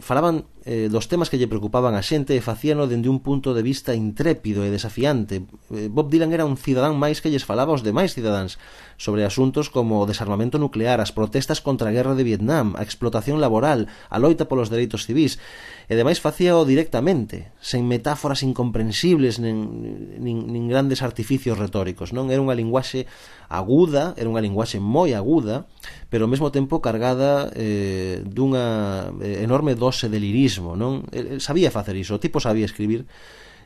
falaban 0.00 0.44
eh, 0.66 0.88
dos 0.90 1.06
temas 1.06 1.30
que 1.30 1.38
lle 1.38 1.46
preocupaban 1.46 1.94
a 1.94 2.02
xente 2.02 2.34
e 2.34 2.42
facíano 2.42 2.90
dende 2.90 3.06
un 3.06 3.22
punto 3.22 3.54
de 3.54 3.62
vista 3.62 3.94
intrépido 3.94 4.66
e 4.66 4.74
desafiante. 4.74 5.46
Eh, 5.70 5.86
Bob 5.86 6.10
Dylan 6.10 6.34
era 6.34 6.42
un 6.42 6.58
cidadán 6.58 6.98
máis 6.98 7.22
que 7.22 7.30
lles 7.30 7.46
falaba 7.46 7.70
aos 7.70 7.86
demais 7.86 8.12
cidadáns 8.18 8.58
sobre 8.98 9.22
asuntos 9.22 9.70
como 9.70 10.02
o 10.02 10.08
desarmamento 10.10 10.58
nuclear, 10.58 10.98
as 10.98 11.14
protestas 11.14 11.62
contra 11.62 11.88
a 11.88 11.94
guerra 11.94 12.18
de 12.18 12.26
Vietnam, 12.26 12.74
a 12.74 12.82
explotación 12.82 13.38
laboral, 13.38 13.86
a 14.10 14.18
loita 14.18 14.50
polos 14.50 14.66
dereitos 14.66 15.06
civís, 15.06 15.38
e 15.86 15.94
demais 15.94 16.18
facíao 16.18 16.66
directamente, 16.66 17.54
sen 17.62 17.86
metáforas 17.86 18.42
incomprensibles 18.42 19.38
nin, 19.38 20.18
nin, 20.18 20.50
nin 20.50 20.66
grandes 20.66 20.98
artificios 20.98 21.54
retóricos. 21.62 22.10
Non 22.10 22.26
Era 22.26 22.42
unha 22.42 22.58
linguaxe 22.58 23.06
aguda, 23.46 24.18
era 24.18 24.26
unha 24.26 24.42
linguaxe 24.42 24.82
moi 24.82 25.14
aguda, 25.14 25.70
pero 26.10 26.26
ao 26.26 26.32
mesmo 26.32 26.50
tempo 26.50 26.82
cargada 26.82 27.54
eh, 27.54 28.18
dunha 28.26 29.14
eh, 29.22 29.46
enorme 29.46 29.78
dose 29.78 30.10
de 30.10 30.18
lirismo 30.18 30.55
mismo, 30.56 30.72
non? 30.72 31.04
El, 31.12 31.36
el 31.36 31.40
sabía 31.44 31.68
facer 31.68 32.00
iso, 32.00 32.16
o 32.16 32.22
tipo 32.22 32.40
sabía 32.40 32.64
escribir 32.64 33.04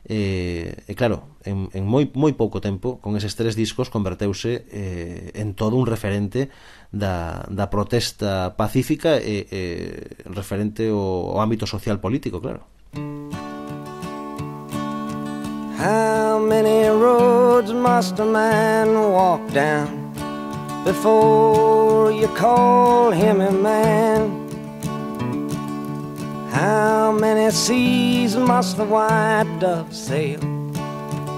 eh, 0.05 0.75
e 0.87 0.95
claro, 0.95 1.37
en, 1.45 1.69
en 1.77 1.85
moi, 1.85 2.09
moi 2.17 2.33
pouco 2.33 2.57
tempo 2.57 2.97
con 2.99 3.13
eses 3.13 3.37
tres 3.37 3.53
discos 3.53 3.93
converteuse 3.93 4.65
eh, 4.73 5.29
en 5.37 5.53
todo 5.53 5.77
un 5.77 5.85
referente 5.85 6.49
da, 6.89 7.45
da 7.47 7.69
protesta 7.69 8.57
pacífica 8.57 9.21
e 9.21 9.45
eh, 9.47 10.25
referente 10.25 10.89
ao, 10.89 11.37
ao 11.37 11.39
ámbito 11.39 11.69
social 11.69 12.01
político, 12.01 12.41
claro 12.41 12.65
How 15.77 16.37
many 16.41 16.89
roads 16.89 17.73
must 17.73 18.17
a 18.19 18.25
man 18.25 18.93
walk 18.93 19.41
down 19.53 20.11
Before 20.83 22.09
you 22.11 22.27
call 22.33 23.13
him 23.13 23.41
a 23.41 23.53
man 23.53 24.50
How 26.51 27.13
many 27.13 27.49
seas 27.51 28.35
must 28.35 28.75
the 28.75 28.83
white 28.83 29.57
dove 29.61 29.95
sail 29.95 30.39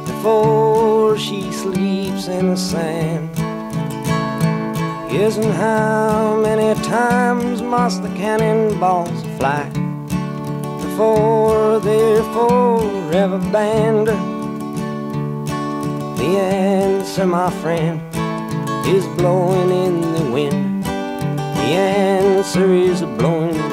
before 0.06 1.18
she 1.20 1.52
sleeps 1.52 2.28
in 2.28 2.50
the 2.50 2.58
sand? 2.58 3.30
Yes, 5.14 5.38
and 5.38 5.54
how 5.54 6.42
many 6.42 6.74
times 6.82 7.62
must 7.62 8.02
the 8.02 8.10
cannonballs 8.10 9.22
fly 9.38 9.70
before 10.82 11.80
they're 11.80 12.24
forever 12.34 13.38
banned? 13.52 14.08
The 16.18 16.40
answer, 16.40 17.28
my 17.28 17.52
friend, 17.62 18.02
is 18.88 19.06
blowing 19.16 19.70
in 19.70 20.02
the 20.14 20.32
wind. 20.32 20.84
The 20.86 21.78
answer 21.78 22.74
is 22.74 23.02
blowing 23.02 23.73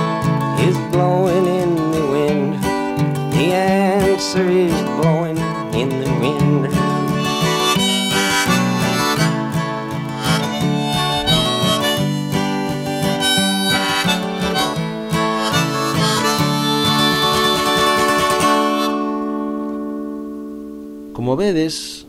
is 0.61 0.77
blowing 0.91 1.47
in 1.47 1.75
the 1.91 2.05
wind. 2.11 2.63
The 3.33 3.53
answer 3.53 4.47
is 4.47 4.73
blowing 4.99 5.37
in 5.73 5.89
the 5.89 6.11
wind. 6.19 6.67
Como 21.15 21.35
vedes, 21.35 22.00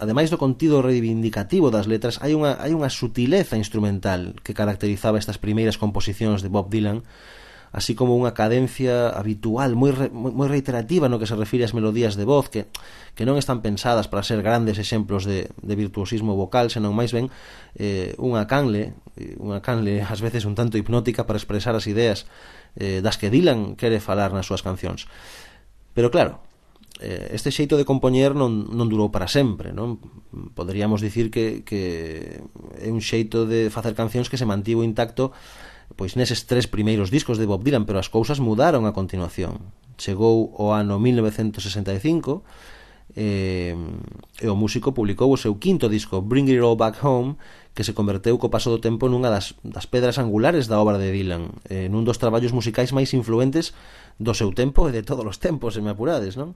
ademais 0.00 0.32
do 0.32 0.40
contido 0.40 0.80
reivindicativo 0.80 1.68
das 1.68 1.84
letras, 1.84 2.18
hai 2.24 2.32
unha, 2.32 2.56
hai 2.56 2.72
unha 2.72 2.88
sutileza 2.88 3.60
instrumental 3.60 4.40
que 4.40 4.56
caracterizaba 4.56 5.20
estas 5.20 5.36
primeiras 5.36 5.76
composicións 5.76 6.40
de 6.40 6.48
Bob 6.48 6.72
Dylan, 6.72 7.04
así 7.70 7.94
como 7.94 8.18
unha 8.18 8.34
cadencia 8.34 9.14
habitual, 9.14 9.78
moi, 9.78 9.94
re, 9.94 10.10
moi 10.10 10.50
reiterativa 10.50 11.06
no 11.06 11.22
que 11.22 11.28
se 11.30 11.38
refire 11.38 11.62
ás 11.62 11.76
melodías 11.76 12.18
de 12.18 12.26
voz, 12.26 12.50
que, 12.50 12.66
que 13.14 13.22
non 13.22 13.38
están 13.38 13.62
pensadas 13.62 14.10
para 14.10 14.26
ser 14.26 14.42
grandes 14.42 14.82
exemplos 14.82 15.22
de, 15.22 15.52
de 15.54 15.74
virtuosismo 15.78 16.34
vocal, 16.34 16.72
senón 16.74 16.98
máis 16.98 17.14
ben 17.14 17.30
eh, 17.78 18.18
unha 18.18 18.50
canle, 18.50 18.98
eh, 19.14 19.38
unha 19.38 19.62
canle 19.62 20.02
ás 20.10 20.18
veces 20.18 20.42
un 20.48 20.58
tanto 20.58 20.80
hipnótica 20.80 21.28
para 21.30 21.38
expresar 21.38 21.78
as 21.78 21.86
ideas 21.86 22.26
eh, 22.74 22.98
das 22.98 23.20
que 23.20 23.30
Dylan 23.30 23.78
quere 23.78 24.02
falar 24.02 24.34
nas 24.34 24.50
súas 24.50 24.66
cancións. 24.66 25.06
Pero 25.94 26.10
claro, 26.10 26.42
eh, 27.00 27.32
este 27.32 27.50
xeito 27.50 27.80
de 27.80 27.88
compoñer 27.88 28.36
non, 28.36 28.68
non 28.68 28.86
durou 28.92 29.08
para 29.08 29.26
sempre 29.26 29.72
non 29.72 29.98
poderíamos 30.52 31.00
dicir 31.00 31.32
que, 31.32 31.64
que 31.64 32.44
é 32.76 32.92
un 32.92 33.00
xeito 33.00 33.48
de 33.48 33.72
facer 33.72 33.96
cancións 33.96 34.28
que 34.28 34.36
se 34.36 34.44
mantivo 34.44 34.84
intacto 34.84 35.32
pois 35.96 36.14
neses 36.14 36.44
tres 36.44 36.68
primeiros 36.68 37.08
discos 37.08 37.40
de 37.40 37.48
Bob 37.48 37.64
Dylan 37.64 37.88
pero 37.88 37.98
as 37.98 38.12
cousas 38.12 38.38
mudaron 38.38 38.84
a 38.84 38.92
continuación 38.92 39.72
chegou 39.96 40.52
o 40.56 40.76
ano 40.76 41.00
1965 41.00 42.44
eh, 43.16 43.74
e 44.38 44.46
o 44.46 44.54
músico 44.54 44.94
publicou 44.94 45.32
o 45.34 45.40
seu 45.40 45.58
quinto 45.58 45.90
disco 45.90 46.22
Bring 46.22 46.46
It 46.46 46.62
All 46.62 46.78
Back 46.78 47.02
Home 47.02 47.34
que 47.74 47.82
se 47.82 47.96
converteu 47.96 48.38
co 48.38 48.52
paso 48.52 48.70
do 48.70 48.78
tempo 48.78 49.08
nunha 49.08 49.32
das, 49.32 49.56
das 49.64 49.88
pedras 49.88 50.20
angulares 50.20 50.68
da 50.70 50.78
obra 50.78 51.00
de 51.00 51.10
Dylan 51.10 51.50
eh, 51.66 51.88
nun 51.88 52.04
dos 52.06 52.20
traballos 52.20 52.54
musicais 52.54 52.92
máis 52.94 53.10
influentes 53.16 53.72
do 54.20 54.36
seu 54.36 54.52
tempo 54.52 54.86
e 54.86 54.92
de 54.92 55.02
todos 55.02 55.24
os 55.26 55.40
tempos, 55.40 55.74
se 55.74 55.82
me 55.82 55.90
apurades 55.90 56.36
non? 56.36 56.54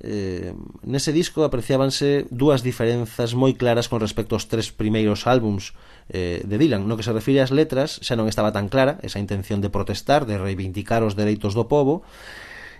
eh, 0.00 0.56
nese 0.82 1.12
disco 1.12 1.44
apreciábanse 1.44 2.24
dúas 2.32 2.64
diferenzas 2.64 3.36
moi 3.36 3.52
claras 3.52 3.92
con 3.92 4.00
respecto 4.00 4.32
aos 4.32 4.48
tres 4.48 4.72
primeiros 4.72 5.28
álbums 5.28 5.76
eh, 6.08 6.40
de 6.48 6.56
Dylan 6.56 6.88
no 6.88 6.96
que 6.96 7.04
se 7.04 7.12
refire 7.12 7.44
ás 7.44 7.52
letras 7.52 8.00
xa 8.00 8.16
non 8.16 8.24
estaba 8.24 8.56
tan 8.56 8.72
clara 8.72 8.96
esa 9.04 9.20
intención 9.20 9.60
de 9.60 9.68
protestar 9.68 10.24
de 10.24 10.40
reivindicar 10.40 11.04
os 11.04 11.12
dereitos 11.12 11.52
do 11.52 11.68
povo 11.68 12.00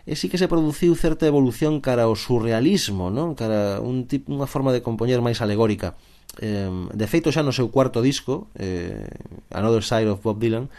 e 0.08 0.16
sí 0.16 0.32
que 0.32 0.40
se 0.40 0.48
produciu 0.48 0.96
certa 0.96 1.28
evolución 1.28 1.84
cara 1.84 2.08
ao 2.08 2.16
surrealismo 2.16 3.12
non? 3.12 3.36
cara 3.36 3.78
a 3.78 3.84
un 3.84 4.08
tipo, 4.08 4.32
unha 4.32 4.48
forma 4.48 4.72
de 4.72 4.80
compoñer 4.80 5.20
máis 5.20 5.44
alegórica 5.44 5.94
eh, 6.40 6.70
de 6.92 7.06
feito 7.06 7.32
xa 7.32 7.42
no 7.42 7.52
seu 7.52 7.68
cuarto 7.68 8.00
disco 8.00 8.48
eh, 8.56 9.06
Another 9.50 9.84
Side 9.84 10.08
of 10.08 10.22
Bob 10.22 10.40
Dylan 10.40 10.72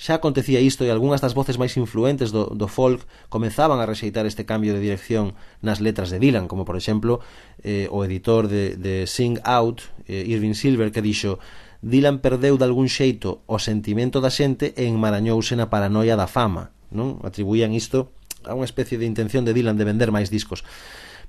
xa 0.00 0.16
acontecía 0.16 0.64
isto 0.64 0.86
e 0.86 0.88
algunhas 0.88 1.20
das 1.20 1.36
voces 1.36 1.60
máis 1.60 1.76
influentes 1.76 2.32
do, 2.32 2.48
do 2.56 2.68
folk 2.72 3.04
comenzaban 3.28 3.84
a 3.84 3.88
rexeitar 3.88 4.24
este 4.24 4.48
cambio 4.48 4.72
de 4.72 4.80
dirección 4.80 5.36
nas 5.60 5.84
letras 5.84 6.08
de 6.08 6.16
Dylan, 6.16 6.48
como 6.48 6.64
por 6.64 6.80
exemplo 6.80 7.20
eh, 7.60 7.84
o 7.92 8.00
editor 8.06 8.48
de, 8.48 8.80
de 8.80 9.04
Sing 9.04 9.36
Out 9.44 9.92
eh, 10.08 10.24
Irving 10.24 10.56
Silver 10.56 10.88
que 10.88 11.04
dixo 11.04 11.36
Dylan 11.84 12.24
perdeu 12.24 12.56
de 12.56 12.64
algún 12.64 12.88
xeito 12.88 13.44
o 13.44 13.60
sentimento 13.60 14.24
da 14.24 14.32
xente 14.32 14.72
e 14.76 14.88
enmarañouse 14.88 15.52
na 15.52 15.68
paranoia 15.68 16.16
da 16.16 16.28
fama 16.28 16.72
non? 16.90 17.22
Atribuían 17.22 17.72
isto 17.72 18.10
a 18.44 18.56
unha 18.56 18.66
especie 18.66 18.98
de 18.98 19.06
intención 19.06 19.44
de 19.46 19.54
Dylan 19.54 19.78
de 19.78 19.86
vender 19.86 20.10
máis 20.10 20.28
discos. 20.28 20.64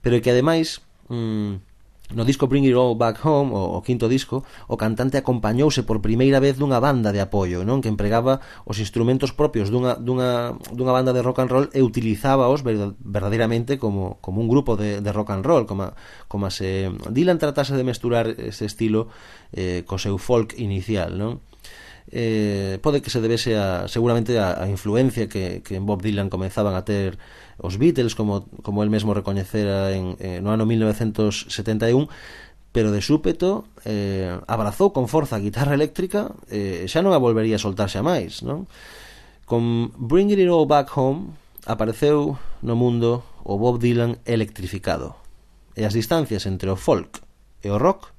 Pero 0.01 0.17
que 0.19 0.33
ademais 0.33 0.81
mmm, 1.11 1.61
No 2.13 2.25
disco 2.25 2.47
Bring 2.47 2.67
It 2.67 2.75
All 2.75 2.95
Back 2.95 3.23
Home, 3.23 3.55
o, 3.55 3.77
o 3.77 3.79
quinto 3.81 4.09
disco, 4.09 4.43
o 4.67 4.75
cantante 4.75 5.15
acompañouse 5.15 5.83
por 5.83 6.03
primeira 6.03 6.39
vez 6.43 6.59
dunha 6.59 6.79
banda 6.83 7.15
de 7.15 7.23
apoio, 7.23 7.63
non 7.63 7.79
que 7.79 7.91
empregaba 7.91 8.43
os 8.67 8.79
instrumentos 8.83 9.31
propios 9.31 9.71
dunha, 9.71 9.95
dunha, 9.95 10.55
dunha 10.73 10.91
banda 10.91 11.15
de 11.15 11.23
rock 11.23 11.39
and 11.43 11.51
roll 11.51 11.67
e 11.71 11.79
utilizábaos 11.79 12.63
verdadeiramente 12.65 13.79
como, 13.79 14.19
como 14.19 14.41
un 14.43 14.49
grupo 14.51 14.75
de, 14.75 14.99
de 14.99 15.11
rock 15.11 15.31
and 15.31 15.45
roll, 15.45 15.63
como, 15.63 15.95
como 16.27 16.51
se 16.51 16.91
Dylan 17.09 17.39
tratase 17.39 17.75
de 17.75 17.87
mesturar 17.87 18.27
ese 18.27 18.65
estilo 18.65 19.07
eh, 19.53 19.83
co 19.87 19.95
seu 19.95 20.19
folk 20.19 20.55
inicial, 20.59 21.15
non? 21.15 21.39
eh, 22.09 22.79
pode 22.81 23.01
que 23.01 23.09
se 23.13 23.21
debese 23.21 23.57
a, 23.57 23.87
seguramente 23.87 24.39
a, 24.39 24.63
a 24.63 24.65
influencia 24.67 25.29
que, 25.29 25.61
que 25.61 25.75
en 25.75 25.85
Bob 25.85 26.01
Dylan 26.01 26.29
comenzaban 26.29 26.73
a 26.73 26.85
ter 26.85 27.21
os 27.61 27.77
Beatles, 27.77 28.15
como, 28.15 28.49
como 28.65 28.81
el 28.81 28.89
mesmo 28.89 29.13
recoñecera 29.13 29.93
en, 29.93 30.17
en, 30.19 30.43
no 30.43 30.49
ano 30.51 30.65
1971, 30.65 32.09
pero 32.71 32.91
de 32.91 33.01
súpeto 33.01 33.65
eh, 33.85 34.33
abrazou 34.47 34.95
con 34.95 35.11
forza 35.11 35.37
a 35.37 35.43
guitarra 35.43 35.75
eléctrica 35.75 36.31
e 36.47 36.87
eh, 36.87 36.89
xa 36.89 37.03
non 37.03 37.11
a 37.11 37.19
volvería 37.19 37.59
a 37.59 37.63
soltar 37.63 37.91
xa 37.91 38.01
máis, 38.01 38.41
non? 38.41 38.65
Con 39.43 39.91
Bring 39.99 40.31
It 40.31 40.39
All 40.47 40.65
Back 40.65 40.95
Home 40.95 41.35
apareceu 41.67 42.39
no 42.63 42.75
mundo 42.79 43.27
o 43.43 43.59
Bob 43.59 43.77
Dylan 43.83 44.23
electrificado 44.23 45.19
e 45.75 45.83
as 45.83 45.93
distancias 45.93 46.47
entre 46.47 46.71
o 46.71 46.79
folk 46.79 47.19
e 47.59 47.67
o 47.69 47.77
rock 47.77 48.15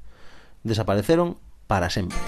desapareceron 0.62 1.40
para 1.66 1.88
sempre. 1.88 2.20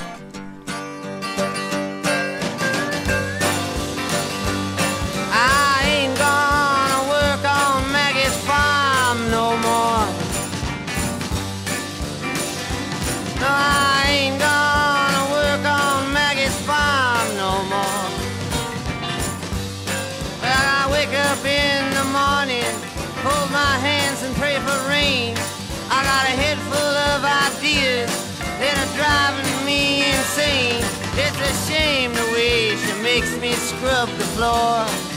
Makes 33.14 33.38
me 33.38 33.52
scrub 33.52 34.08
the 34.18 34.24
floor. 34.34 35.13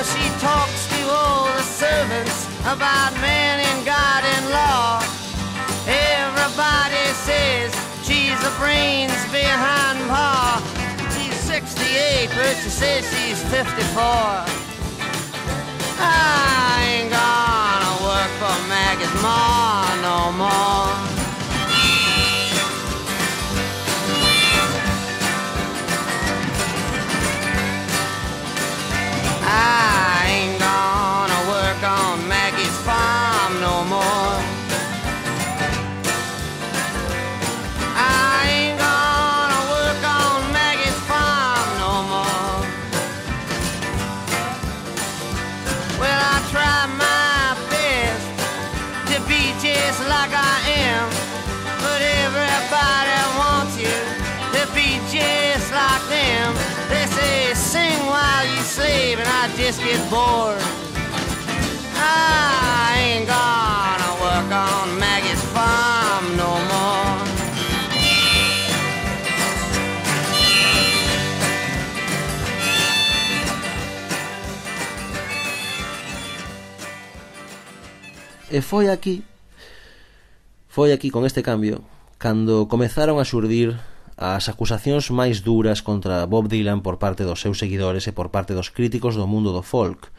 She 0.00 0.30
talks 0.40 0.88
to 0.88 1.10
all 1.12 1.44
the 1.44 1.60
servants 1.60 2.46
about 2.62 3.12
man 3.20 3.60
and 3.60 3.84
God 3.84 4.24
and 4.24 4.48
law. 4.48 5.04
Everybody 5.84 7.04
says 7.12 7.68
she's 8.02 8.40
the 8.40 8.50
brains 8.58 9.12
behind 9.30 9.98
Pa. 10.08 10.56
She's 11.12 11.36
68, 11.40 12.30
but 12.34 12.56
she 12.62 12.70
says 12.70 13.04
she's 13.12 13.42
54. 13.52 14.00
I 16.00 16.80
ain't 16.96 17.10
gonna 17.12 17.92
work 18.00 18.32
for 18.40 18.56
Maggie's 18.72 19.12
ma 19.20 19.84
no 20.00 20.32
more. 20.32 20.79
just 59.70 59.84
get 59.84 60.02
bored. 60.10 60.58
I 61.94 63.14
ain't 63.14 63.26
gonna 63.28 64.12
work 64.24 64.50
on 64.50 64.98
Maggie's 64.98 65.42
farm 65.54 66.24
no 66.36 66.50
more. 66.70 67.20
E 78.50 78.60
foi 78.60 78.90
aquí, 78.90 79.22
foi 80.68 80.90
aquí 80.90 81.10
con 81.10 81.24
este 81.24 81.44
cambio, 81.44 81.84
cando 82.18 82.66
comezaron 82.66 83.20
a 83.20 83.24
xurdir 83.24 83.78
As 84.20 84.52
acusacións 84.52 85.08
máis 85.08 85.40
duras 85.40 85.80
contra 85.80 86.28
Bob 86.28 86.44
Dylan 86.52 86.84
por 86.84 87.00
parte 87.00 87.24
dos 87.24 87.40
seus 87.40 87.56
seguidores 87.56 88.04
e 88.04 88.12
por 88.12 88.28
parte 88.28 88.52
dos 88.52 88.68
críticos 88.68 89.16
do 89.16 89.24
mundo 89.24 89.48
do 89.48 89.64
folk. 89.64 90.12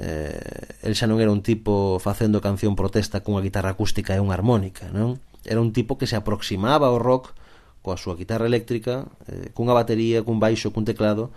Eh, 0.00 0.80
el 0.80 0.96
xa 0.96 1.04
non 1.04 1.20
era 1.20 1.28
un 1.28 1.44
tipo 1.44 2.00
facendo 2.00 2.40
canción 2.40 2.72
protesta 2.72 3.20
cunha 3.20 3.44
guitarra 3.44 3.76
acústica 3.76 4.16
e 4.16 4.22
unha 4.24 4.32
armónica, 4.32 4.88
non? 4.96 5.20
Era 5.44 5.60
un 5.60 5.76
tipo 5.76 6.00
que 6.00 6.08
se 6.08 6.16
aproximaba 6.16 6.88
ao 6.88 6.96
rock 6.96 7.36
coa 7.84 8.00
súa 8.00 8.16
guitarra 8.16 8.48
eléctrica, 8.48 9.12
eh, 9.28 9.52
cunha 9.52 9.76
batería, 9.76 10.24
cun 10.24 10.40
baixo, 10.40 10.72
cun 10.72 10.88
teclado, 10.88 11.28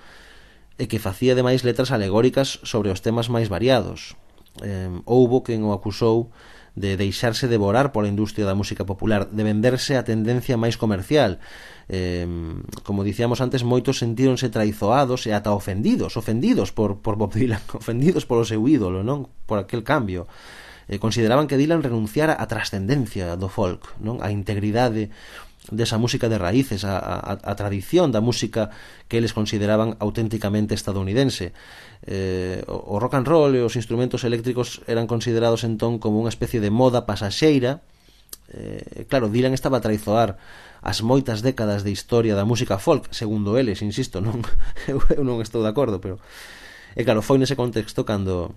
e 0.79 0.87
que 0.87 0.95
facía 0.95 1.35
demais 1.35 1.67
letras 1.67 1.91
alegóricas 1.91 2.63
sobre 2.63 2.87
os 2.87 3.03
temas 3.03 3.27
máis 3.27 3.51
variados. 3.51 4.15
Eh, 4.63 4.87
houbo 5.03 5.43
quen 5.43 5.67
o 5.67 5.75
acusou 5.75 6.31
de 6.75 6.95
deixarse 6.95 7.51
devorar 7.51 7.91
pola 7.91 8.07
industria 8.07 8.47
da 8.47 8.55
música 8.55 8.87
popular, 8.87 9.27
de 9.27 9.43
venderse 9.43 9.99
a 9.99 10.07
tendencia 10.07 10.55
máis 10.55 10.79
comercial. 10.79 11.43
Eh, 11.91 12.23
como 12.87 13.03
dicíamos 13.03 13.43
antes, 13.43 13.67
moitos 13.67 13.99
sentíronse 13.99 14.47
traizoados 14.47 15.27
e 15.27 15.35
ata 15.35 15.51
ofendidos, 15.51 16.15
ofendidos 16.15 16.71
por, 16.71 17.03
por 17.03 17.19
Bob 17.19 17.35
Dylan, 17.35 17.61
ofendidos 17.75 18.23
polo 18.23 18.47
seu 18.47 18.63
ídolo, 18.63 19.03
non? 19.03 19.27
Por 19.43 19.59
aquel 19.59 19.83
cambio. 19.83 20.31
Eh, 20.87 20.99
consideraban 20.99 21.47
que 21.51 21.59
Dylan 21.59 21.83
renunciara 21.83 22.35
á 22.39 22.47
trascendencia 22.47 23.35
do 23.35 23.51
folk, 23.51 23.91
non? 23.99 24.23
A 24.23 24.31
integridade 24.31 25.11
desa 25.69 26.01
música 26.01 26.25
de 26.25 26.41
raíces, 26.41 26.81
a, 26.83 26.97
a, 26.97 27.37
a 27.37 27.53
tradición 27.53 28.09
da 28.09 28.23
música 28.23 28.73
que 29.05 29.21
eles 29.21 29.37
consideraban 29.37 29.93
auténticamente 30.01 30.73
estadounidense. 30.73 31.53
Eh, 32.01 32.65
o, 32.65 32.97
o 32.97 32.99
rock 32.99 33.21
and 33.21 33.29
roll 33.29 33.53
e 33.53 33.61
os 33.61 33.77
instrumentos 33.77 34.25
eléctricos 34.25 34.81
eran 34.89 35.05
considerados 35.05 35.61
entón 35.61 36.01
como 36.01 36.17
unha 36.17 36.33
especie 36.33 36.57
de 36.57 36.73
moda 36.73 37.05
pasaxeira. 37.05 37.85
Eh, 38.49 39.05
claro, 39.05 39.29
Dylan 39.29 39.53
estaba 39.53 39.77
a 39.77 39.85
traizoar 39.85 40.41
as 40.81 41.05
moitas 41.05 41.45
décadas 41.45 41.85
de 41.85 41.93
historia 41.93 42.33
da 42.33 42.41
música 42.41 42.81
folk, 42.81 43.13
segundo 43.13 43.53
eles, 43.53 43.85
insisto, 43.85 44.17
non 44.17 44.41
eu 44.89 45.21
non 45.21 45.45
estou 45.45 45.61
de 45.61 45.69
acordo, 45.69 46.01
pero 46.01 46.17
e 46.97 47.05
claro, 47.05 47.21
foi 47.21 47.37
nese 47.37 47.55
contexto 47.55 48.01
cando 48.01 48.51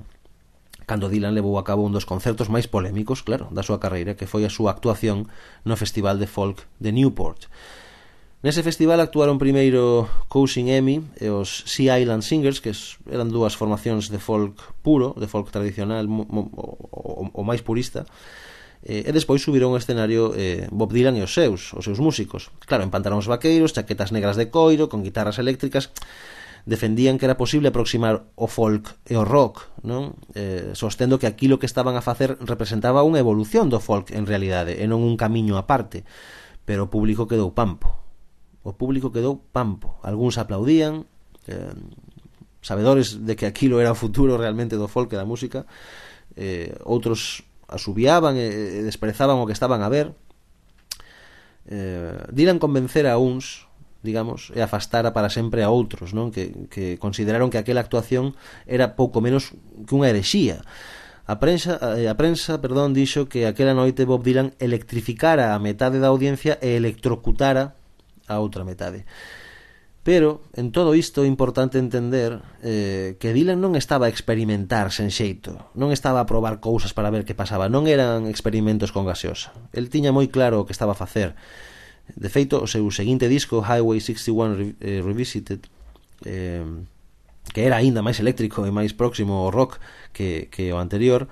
cando 0.86 1.08
Dylan 1.08 1.34
levou 1.34 1.56
a 1.58 1.64
cabo 1.64 1.82
un 1.82 1.92
dos 1.92 2.08
concertos 2.08 2.52
máis 2.52 2.68
polémicos, 2.68 3.24
claro, 3.24 3.48
da 3.50 3.64
súa 3.64 3.82
carreira, 3.82 4.14
que 4.14 4.28
foi 4.28 4.44
a 4.44 4.52
súa 4.52 4.72
actuación 4.72 5.28
no 5.64 5.74
Festival 5.76 6.20
de 6.20 6.28
Folk 6.28 6.68
de 6.80 6.92
Newport. 6.92 7.48
Nese 8.44 8.60
festival 8.60 9.00
actuaron 9.00 9.40
primeiro 9.40 10.04
Cousin 10.28 10.68
Emmy 10.68 11.00
e 11.16 11.32
os 11.32 11.64
Sea 11.64 11.96
Island 11.96 12.20
Singers, 12.20 12.60
que 12.60 12.76
eran 13.08 13.32
dúas 13.32 13.56
formacións 13.56 14.12
de 14.12 14.20
folk 14.20 14.60
puro, 14.84 15.16
de 15.16 15.24
folk 15.24 15.48
tradicional, 15.48 16.04
o, 16.04 17.32
o 17.32 17.40
máis 17.40 17.64
purista, 17.64 18.04
e, 18.84 19.08
e 19.08 19.10
despois 19.16 19.40
subiron 19.40 19.72
ao 19.72 19.80
escenario 19.80 20.36
eh, 20.36 20.68
Bob 20.68 20.92
Dylan 20.92 21.16
e 21.16 21.24
os 21.24 21.32
seus, 21.32 21.72
os 21.72 21.88
seus 21.88 22.04
músicos. 22.04 22.52
Claro, 22.68 22.84
en 22.84 22.92
pantalóns 22.92 23.24
vaqueiros, 23.24 23.72
chaquetas 23.72 24.12
negras 24.12 24.36
de 24.36 24.52
coiro, 24.52 24.92
con 24.92 25.00
guitarras 25.00 25.40
eléctricas, 25.40 25.88
defendían 26.64 27.18
que 27.18 27.28
era 27.28 27.36
posible 27.36 27.68
aproximar 27.68 28.24
o 28.34 28.48
folk 28.48 28.96
e 29.04 29.20
o 29.20 29.24
rock, 29.24 29.68
non? 29.84 30.16
Eh, 30.32 30.72
sostendo 30.72 31.20
que 31.20 31.28
aquilo 31.28 31.60
que 31.60 31.68
estaban 31.68 31.96
a 31.96 32.02
facer 32.04 32.40
representaba 32.40 33.04
unha 33.04 33.20
evolución 33.20 33.68
do 33.68 33.84
folk 33.84 34.16
en 34.16 34.24
realidade, 34.24 34.80
e 34.80 34.84
non 34.88 35.04
un 35.04 35.20
camiño 35.20 35.60
aparte. 35.60 36.08
Pero 36.64 36.88
o 36.88 36.92
público 36.92 37.28
quedou 37.28 37.52
pampo. 37.52 37.92
O 38.64 38.72
público 38.72 39.12
quedou 39.12 39.44
pampo. 39.52 40.00
Algúns 40.00 40.40
aplaudían, 40.40 41.04
eh, 41.44 41.76
sabedores 42.64 43.20
de 43.28 43.36
que 43.36 43.44
aquilo 43.44 43.76
era 43.76 43.92
o 43.92 43.98
futuro 43.98 44.40
realmente 44.40 44.80
do 44.80 44.88
folk 44.88 45.12
e 45.12 45.20
da 45.20 45.28
música, 45.28 45.68
eh, 46.32 46.72
outros 46.88 47.44
asubiaban 47.68 48.40
e, 48.40 48.80
desprezaban 48.88 49.36
o 49.36 49.44
que 49.44 49.52
estaban 49.52 49.84
a 49.84 49.92
ver, 49.92 50.16
eh, 51.68 52.24
diran 52.32 52.56
convencer 52.56 53.04
a 53.04 53.20
uns 53.20 53.68
digamos, 54.04 54.52
e 54.52 54.60
afastara 54.60 55.16
para 55.16 55.32
sempre 55.32 55.64
a 55.64 55.72
outros, 55.72 56.12
non? 56.12 56.28
Que, 56.28 56.52
que 56.68 57.00
consideraron 57.00 57.48
que 57.48 57.56
aquela 57.56 57.80
actuación 57.80 58.36
era 58.68 58.94
pouco 58.94 59.24
menos 59.24 59.56
que 59.88 59.96
unha 59.96 60.12
herexía. 60.12 60.60
A 61.24 61.40
prensa, 61.40 61.80
eh, 61.96 62.12
a 62.12 62.14
prensa 62.20 62.60
perdón, 62.60 62.92
dixo 62.92 63.32
que 63.32 63.48
aquela 63.48 63.72
noite 63.72 64.04
Bob 64.04 64.20
Dylan 64.20 64.52
electrificara 64.60 65.56
a 65.56 65.58
metade 65.58 65.96
da 65.96 66.12
audiencia 66.12 66.60
e 66.60 66.76
electrocutara 66.76 67.80
a 68.28 68.44
outra 68.44 68.60
metade. 68.60 69.08
Pero, 70.04 70.44
en 70.52 70.68
todo 70.68 70.92
isto, 70.92 71.24
é 71.24 71.26
importante 71.26 71.80
entender 71.80 72.44
eh, 72.60 73.16
que 73.16 73.32
Dylan 73.32 73.56
non 73.56 73.72
estaba 73.72 74.04
a 74.04 74.12
experimentar 74.12 74.92
sen 74.92 75.08
xeito, 75.08 75.72
non 75.72 75.96
estaba 75.96 76.20
a 76.20 76.28
probar 76.28 76.60
cousas 76.60 76.92
para 76.92 77.08
ver 77.08 77.24
que 77.24 77.32
pasaba, 77.32 77.72
non 77.72 77.88
eran 77.88 78.28
experimentos 78.28 78.92
con 78.92 79.08
gaseosa. 79.08 79.56
El 79.72 79.88
tiña 79.88 80.12
moi 80.12 80.28
claro 80.28 80.60
o 80.60 80.68
que 80.68 80.76
estaba 80.76 80.92
a 80.92 81.00
facer 81.00 81.32
De 82.12 82.28
feito, 82.28 82.60
o 82.60 82.68
seu 82.68 82.84
seguinte 82.92 83.28
disco, 83.28 83.64
Highway 83.64 84.00
61 84.00 84.54
Re 84.54 84.66
eh, 84.80 85.00
Revisited, 85.00 85.64
eh, 86.24 86.64
que 87.52 87.62
era 87.64 87.80
aínda 87.80 88.04
máis 88.04 88.20
eléctrico 88.20 88.68
e 88.68 88.72
máis 88.72 88.92
próximo 88.92 89.44
ao 89.44 89.52
rock 89.52 89.80
que, 90.12 90.52
que 90.52 90.68
o 90.72 90.78
anterior, 90.80 91.28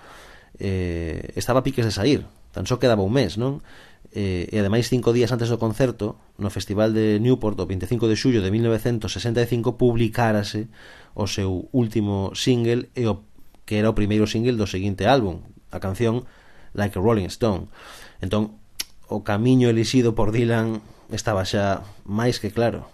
eh, 0.56 1.32
estaba 1.36 1.60
a 1.60 1.66
piques 1.66 1.84
de 1.84 1.92
sair. 1.92 2.24
Tan 2.52 2.68
só 2.68 2.76
quedaba 2.76 3.04
un 3.04 3.12
mes, 3.12 3.36
non? 3.36 3.64
eh, 4.12 4.48
e 4.52 4.56
ademais 4.60 4.92
cinco 4.92 5.16
días 5.16 5.32
antes 5.32 5.48
do 5.48 5.56
concerto 5.56 6.20
no 6.36 6.52
Festival 6.52 6.92
de 6.92 7.16
Newport 7.16 7.56
o 7.56 7.64
25 7.64 8.04
de 8.12 8.16
xullo 8.16 8.44
de 8.44 8.52
1965 8.52 9.80
publicárase 9.80 10.68
o 11.16 11.24
seu 11.24 11.72
último 11.72 12.36
single 12.36 12.92
e 12.92 13.08
o, 13.08 13.24
que 13.64 13.80
era 13.80 13.88
o 13.88 13.96
primeiro 13.96 14.28
single 14.28 14.60
do 14.60 14.68
seguinte 14.68 15.08
álbum 15.08 15.40
a 15.72 15.80
canción 15.80 16.28
Like 16.76 17.00
a 17.00 17.00
Rolling 17.00 17.32
Stone 17.32 17.72
entón 18.20 18.60
o 19.12 19.20
camiño 19.20 19.68
elixido 19.68 20.16
por 20.16 20.32
Dylan 20.32 20.80
estaba 21.12 21.44
xa 21.44 21.84
máis 22.08 22.40
que 22.40 22.48
claro. 22.48 22.88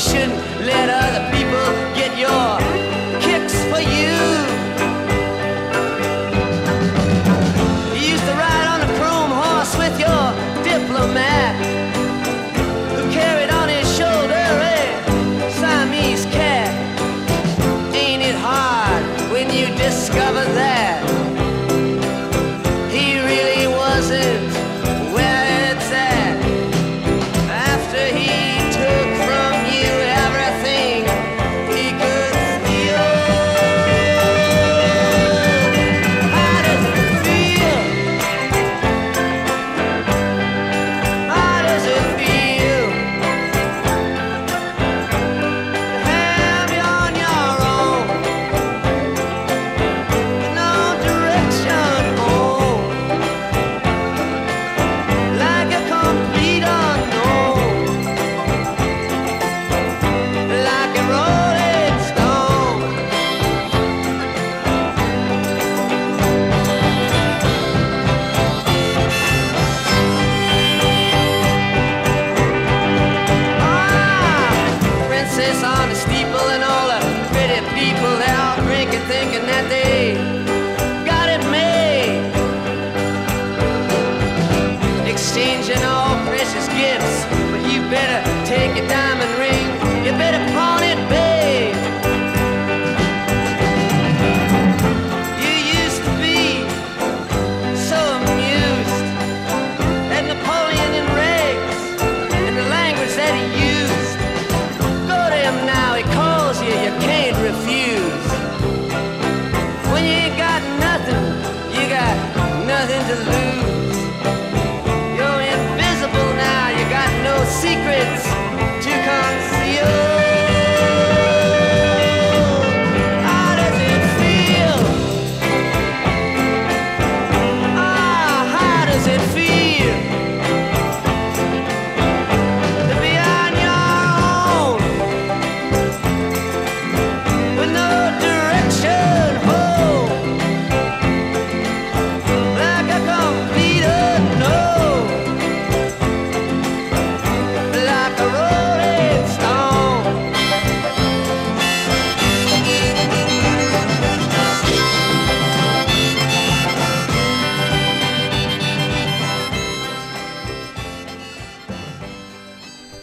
Shouldn't 0.00 0.32
let 0.64 0.88
other 0.88 1.30
people 1.30 1.39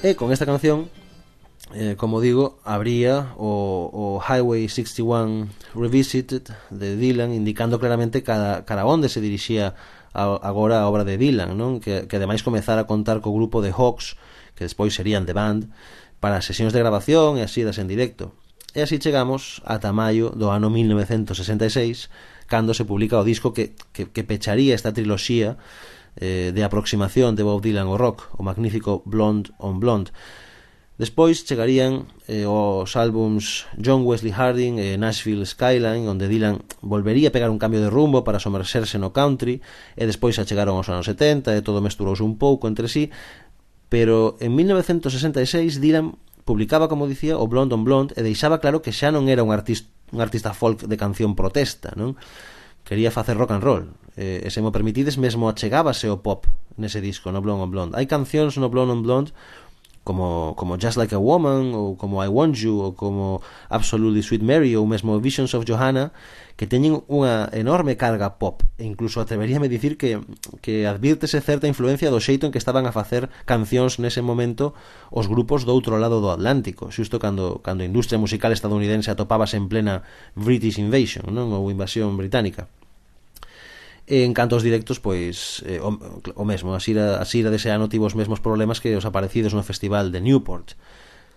E 0.07 0.15
con 0.15 0.31
esta 0.31 0.47
canción, 0.47 0.87
eh, 1.75 1.99
como 1.99 2.23
digo, 2.23 2.63
abría 2.63 3.35
o, 3.35 3.91
o 3.91 4.23
Highway 4.23 4.71
61 4.71 5.51
Revisited 5.75 6.47
de 6.71 6.95
Dylan, 6.95 7.35
indicando 7.35 7.75
claramente 7.75 8.23
cada, 8.23 8.63
cada 8.63 8.87
onde 8.87 9.11
se 9.11 9.19
dirixía 9.19 9.75
a, 10.15 10.31
agora 10.47 10.79
a 10.79 10.87
obra 10.87 11.03
de 11.03 11.19
Dylan, 11.19 11.59
non? 11.59 11.83
Que, 11.83 12.07
que 12.07 12.15
ademais 12.15 12.39
comezara 12.39 12.87
a 12.87 12.87
contar 12.87 13.19
co 13.19 13.35
grupo 13.35 13.59
de 13.59 13.75
Hawks, 13.75 14.15
que 14.55 14.63
despois 14.63 14.95
serían 14.95 15.27
The 15.27 15.35
Band, 15.35 15.75
para 16.23 16.39
as 16.39 16.47
sesións 16.47 16.71
de 16.71 16.79
grabación 16.79 17.35
e 17.35 17.43
así 17.43 17.67
das 17.67 17.75
en 17.75 17.91
directo. 17.91 18.31
E 18.71 18.87
así 18.87 19.03
chegamos 19.03 19.59
ata 19.67 19.91
maio 19.91 20.31
do 20.31 20.55
ano 20.55 20.71
1966, 20.71 22.07
cando 22.47 22.71
se 22.71 22.87
publica 22.87 23.19
o 23.19 23.27
disco 23.27 23.51
que, 23.51 23.75
que, 23.91 24.07
que 24.07 24.23
pecharía 24.23 24.71
esta 24.71 24.95
triloxía 24.95 25.59
eh, 26.17 26.51
de 26.53 26.61
aproximación 26.63 27.37
de 27.37 27.45
Bob 27.45 27.61
Dylan 27.61 27.87
ao 27.87 27.97
rock, 27.97 28.29
o 28.37 28.43
magnífico 28.43 29.01
Blonde 29.05 29.53
on 29.57 29.79
Blonde. 29.79 30.11
Despois 30.97 31.45
chegarían 31.45 32.09
eh, 32.25 32.49
os 32.49 32.97
álbums 32.97 33.69
John 33.77 34.01
Wesley 34.01 34.33
Harding 34.33 34.81
e 34.81 34.93
eh, 34.93 34.97
Nashville 34.97 35.45
Skyline, 35.45 36.09
onde 36.09 36.25
Dylan 36.25 36.65
volvería 36.81 37.29
a 37.29 37.35
pegar 37.35 37.53
un 37.53 37.61
cambio 37.61 37.85
de 37.85 37.93
rumbo 37.93 38.25
para 38.25 38.41
somerxerse 38.41 38.97
no 38.97 39.13
country, 39.13 39.61
e 39.93 40.03
despois 40.09 40.41
achegaron 40.41 40.73
aos 40.73 40.89
anos 40.89 41.05
70 41.05 41.53
e 41.53 41.61
todo 41.61 41.85
mesturouse 41.85 42.25
un 42.25 42.41
pouco 42.41 42.65
entre 42.65 42.89
sí, 42.89 43.13
pero 43.93 44.41
en 44.41 44.57
1966 44.57 45.77
Dylan 45.77 46.17
publicaba, 46.49 46.89
como 46.89 47.05
dicía, 47.05 47.37
o 47.37 47.45
Blonde 47.45 47.77
on 47.77 47.85
Blonde 47.85 48.17
e 48.17 48.25
deixaba 48.25 48.57
claro 48.57 48.81
que 48.81 48.89
xa 48.89 49.13
non 49.13 49.29
era 49.29 49.45
un 49.45 49.53
artista, 49.53 49.93
un 50.09 50.25
artista 50.25 50.57
folk 50.57 50.89
de 50.89 50.97
canción 50.97 51.37
protesta, 51.37 51.93
non? 51.93 52.17
quería 52.87 53.11
facer 53.11 53.35
rock 53.35 53.51
and 53.51 53.63
roll. 53.63 53.83
Eh, 54.15 54.41
e 54.41 54.49
se 54.49 54.63
mo 54.63 54.71
permitides 54.71 55.19
mesmo 55.19 55.51
achegábase 55.51 56.07
o 56.07 56.23
pop 56.23 56.47
nese 56.79 57.03
disco 57.03 57.29
no 57.35 57.43
Blonde 57.43 57.67
on 57.67 57.71
Blonde. 57.71 57.93
Hai 57.99 58.07
cancións 58.07 58.55
no 58.55 58.71
Blonde 58.71 58.95
on 58.95 59.03
Blonde 59.03 59.35
como, 60.07 60.55
como 60.55 60.79
Just 60.79 60.95
Like 60.95 61.11
a 61.11 61.19
Woman 61.19 61.75
ou 61.75 61.99
como 61.99 62.23
I 62.23 62.31
Want 62.31 62.55
You 62.63 62.79
ou 62.79 62.91
como 62.95 63.43
Absolutely 63.67 64.23
Sweet 64.23 64.39
Mary 64.39 64.71
ou 64.79 64.87
mesmo 64.87 65.19
Visions 65.19 65.51
of 65.51 65.67
Johanna 65.67 66.15
que 66.55 66.63
teñen 66.63 67.03
unha 67.11 67.51
enorme 67.51 67.99
carga 67.99 68.39
pop 68.39 68.63
e 68.79 68.87
incluso 68.87 69.19
atreveríame 69.19 69.67
dicir 69.67 69.99
que, 69.99 70.23
que 70.63 70.87
advírtese 70.87 71.43
certa 71.43 71.67
influencia 71.67 72.07
do 72.07 72.23
xeito 72.23 72.47
en 72.47 72.55
que 72.55 72.61
estaban 72.63 72.87
a 72.87 72.95
facer 72.95 73.27
cancións 73.43 73.99
nese 73.99 74.23
momento 74.23 74.71
os 75.11 75.27
grupos 75.27 75.67
do 75.67 75.75
outro 75.75 75.99
lado 75.99 76.23
do 76.23 76.31
Atlántico 76.31 76.87
xusto 76.87 77.19
cando, 77.19 77.59
cando 77.59 77.83
a 77.83 77.89
industria 77.91 78.15
musical 78.15 78.55
estadounidense 78.55 79.11
atopábase 79.11 79.59
en 79.59 79.67
plena 79.67 80.07
British 80.39 80.79
Invasion 80.79 81.27
non? 81.35 81.51
ou 81.51 81.67
invasión 81.67 82.15
británica 82.15 82.71
E 84.07 84.23
en 84.23 84.31
canto 84.31 84.55
aos 84.55 84.63
directos, 84.63 85.03
pois 85.03 85.67
eh, 85.67 85.83
o, 85.83 85.91
o 85.91 86.45
mesmo, 86.47 86.71
a 86.71 86.79
xira, 86.79 87.19
a 87.19 87.25
xira 87.27 87.51
dese 87.51 87.67
ano 87.75 87.91
tivo 87.91 88.07
os 88.07 88.15
mesmos 88.15 88.39
problemas 88.39 88.79
que 88.79 88.95
os 88.95 89.03
aparecidos 89.03 89.51
no 89.51 89.67
festival 89.67 90.15
de 90.15 90.23
Newport. 90.23 90.79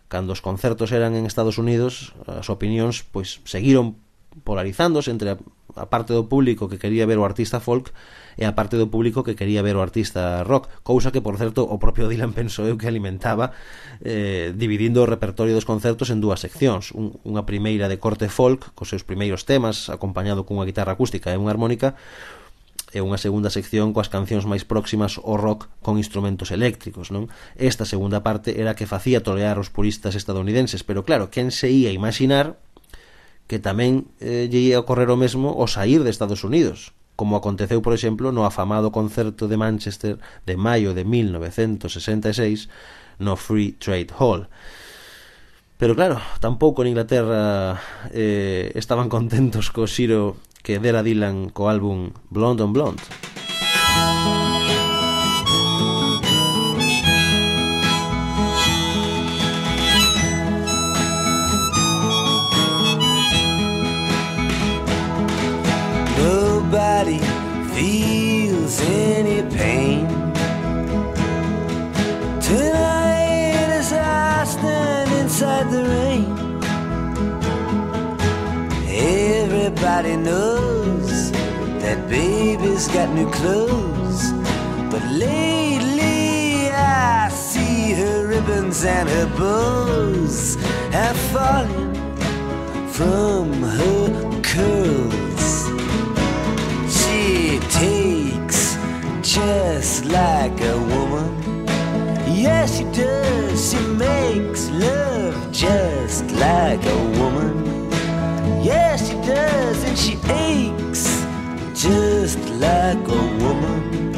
Cando 0.06 0.30
os 0.30 0.38
concertos 0.38 0.94
eran 0.94 1.18
en 1.18 1.26
Estados 1.26 1.58
Unidos, 1.58 2.14
as 2.30 2.46
opinións 2.46 3.02
pois 3.02 3.42
seguiron 3.42 3.98
polarizándose 4.46 5.10
entre 5.10 5.34
a, 5.34 5.36
a 5.74 5.90
parte 5.90 6.14
do 6.14 6.30
público 6.30 6.70
que 6.70 6.78
quería 6.78 7.10
ver 7.10 7.18
o 7.18 7.26
artista 7.26 7.58
folk 7.58 7.90
e 8.38 8.46
a 8.46 8.54
parte 8.54 8.78
do 8.78 8.86
público 8.86 9.26
que 9.26 9.34
quería 9.34 9.66
ver 9.66 9.74
o 9.74 9.82
artista 9.82 10.46
rock, 10.46 10.70
cousa 10.86 11.10
que, 11.10 11.18
por 11.18 11.34
certo, 11.42 11.66
o 11.66 11.82
propio 11.82 12.06
Dylan 12.06 12.30
pensou 12.30 12.70
eu 12.70 12.78
que 12.78 12.86
alimentaba 12.86 13.50
eh, 13.98 14.54
dividindo 14.54 15.02
o 15.02 15.10
repertorio 15.10 15.58
dos 15.58 15.66
concertos 15.66 16.14
en 16.14 16.22
dúas 16.22 16.38
seccións, 16.38 16.94
un, 16.94 17.18
unha 17.26 17.42
primeira 17.42 17.90
de 17.90 17.98
corte 17.98 18.30
folk, 18.30 18.70
cos 18.78 18.94
seus 18.94 19.02
primeiros 19.02 19.42
temas, 19.42 19.90
acompañado 19.90 20.46
cunha 20.46 20.62
guitarra 20.62 20.94
acústica 20.94 21.34
e 21.34 21.38
unha 21.38 21.50
armónica, 21.50 21.98
e 22.90 22.98
unha 22.98 23.18
segunda 23.18 23.50
sección 23.54 23.94
coas 23.94 24.10
cancións 24.10 24.46
máis 24.50 24.66
próximas 24.66 25.18
ao 25.18 25.38
rock 25.38 25.70
con 25.80 25.96
instrumentos 25.96 26.50
eléctricos, 26.50 27.14
non? 27.14 27.30
Esta 27.54 27.86
segunda 27.86 28.26
parte 28.26 28.58
era 28.58 28.74
que 28.74 28.90
facía 28.90 29.22
tolear 29.22 29.58
os 29.62 29.70
puristas 29.70 30.18
estadounidenses, 30.18 30.82
pero 30.82 31.06
claro, 31.06 31.30
quen 31.30 31.54
se 31.54 31.70
ia 31.70 31.94
imaginar 31.94 32.58
que 33.50 33.58
tamén 33.58 34.10
eh, 34.22 34.46
lle 34.50 34.74
ia 34.74 34.82
ocorrer 34.82 35.10
o 35.10 35.18
mesmo 35.18 35.54
ao 35.58 35.66
sair 35.66 36.02
de 36.02 36.10
Estados 36.14 36.46
Unidos, 36.46 36.94
como 37.18 37.34
aconteceu, 37.34 37.82
por 37.82 37.92
exemplo, 37.92 38.30
no 38.30 38.46
afamado 38.46 38.94
concerto 38.94 39.50
de 39.50 39.58
Manchester 39.58 40.22
de 40.46 40.54
maio 40.56 40.94
de 40.94 41.04
1966 41.04 42.70
no 43.18 43.36
Free 43.36 43.76
Trade 43.76 44.14
Hall. 44.18 44.48
Pero 45.80 45.96
claro, 45.96 46.20
tampouco 46.40 46.82
en 46.82 46.88
Inglaterra 46.88 47.80
eh, 48.12 48.72
estaban 48.74 49.08
contentos 49.14 49.70
co 49.70 49.86
xiro 49.86 50.36
que 50.62 50.78
dera 50.78 51.02
Dylan 51.02 51.48
co 51.50 51.68
álbum 51.68 52.12
Blonde 52.28 52.62
on 52.62 52.72
Blonde. 52.72 53.02
Nobody 66.18 67.18
feels 67.74 68.80
any 68.82 69.42
pain. 69.56 70.06
Tonight 72.40 73.70
as 73.80 73.92
I 73.92 74.44
stand 74.44 75.10
inside 75.20 75.70
the 75.70 75.82
rain, 75.84 76.49
everybody 79.82 80.14
knows 80.14 81.32
that 81.80 82.06
baby's 82.06 82.86
got 82.88 83.08
new 83.14 83.30
clothes. 83.30 84.30
But 84.90 85.02
lately 85.12 86.68
I 86.68 87.30
see 87.30 87.92
her 87.94 88.26
ribbons 88.26 88.84
and 88.84 89.08
her 89.08 89.26
bows 89.38 90.56
have 90.92 91.16
fallen 91.32 91.94
from 92.88 93.62
her 93.62 94.42
curls. 94.42 95.48
She 96.92 97.58
takes 97.70 98.76
just 99.22 100.04
like 100.04 100.60
a 100.60 100.76
woman. 100.92 101.66
Yes, 102.28 102.76
she 102.76 102.84
does. 102.84 103.70
She 103.70 103.80
makes 103.94 104.68
love 104.68 105.50
just 105.50 106.30
like 106.32 106.84
a 106.84 106.98
woman. 107.18 107.69
Does, 109.30 109.84
and 109.84 109.96
she 109.96 110.14
aches 110.28 111.04
just 111.80 112.38
like 112.66 113.04
a 113.20 113.22
woman. 113.42 114.12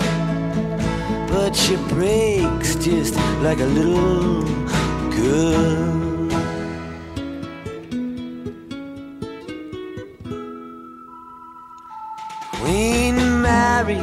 But 1.28 1.54
she 1.54 1.76
breaks 1.92 2.76
just 2.76 3.14
like 3.42 3.60
a 3.60 3.66
little 3.66 4.42
girl. 5.10 6.28
Queen 12.56 13.16
Mary, 13.42 14.00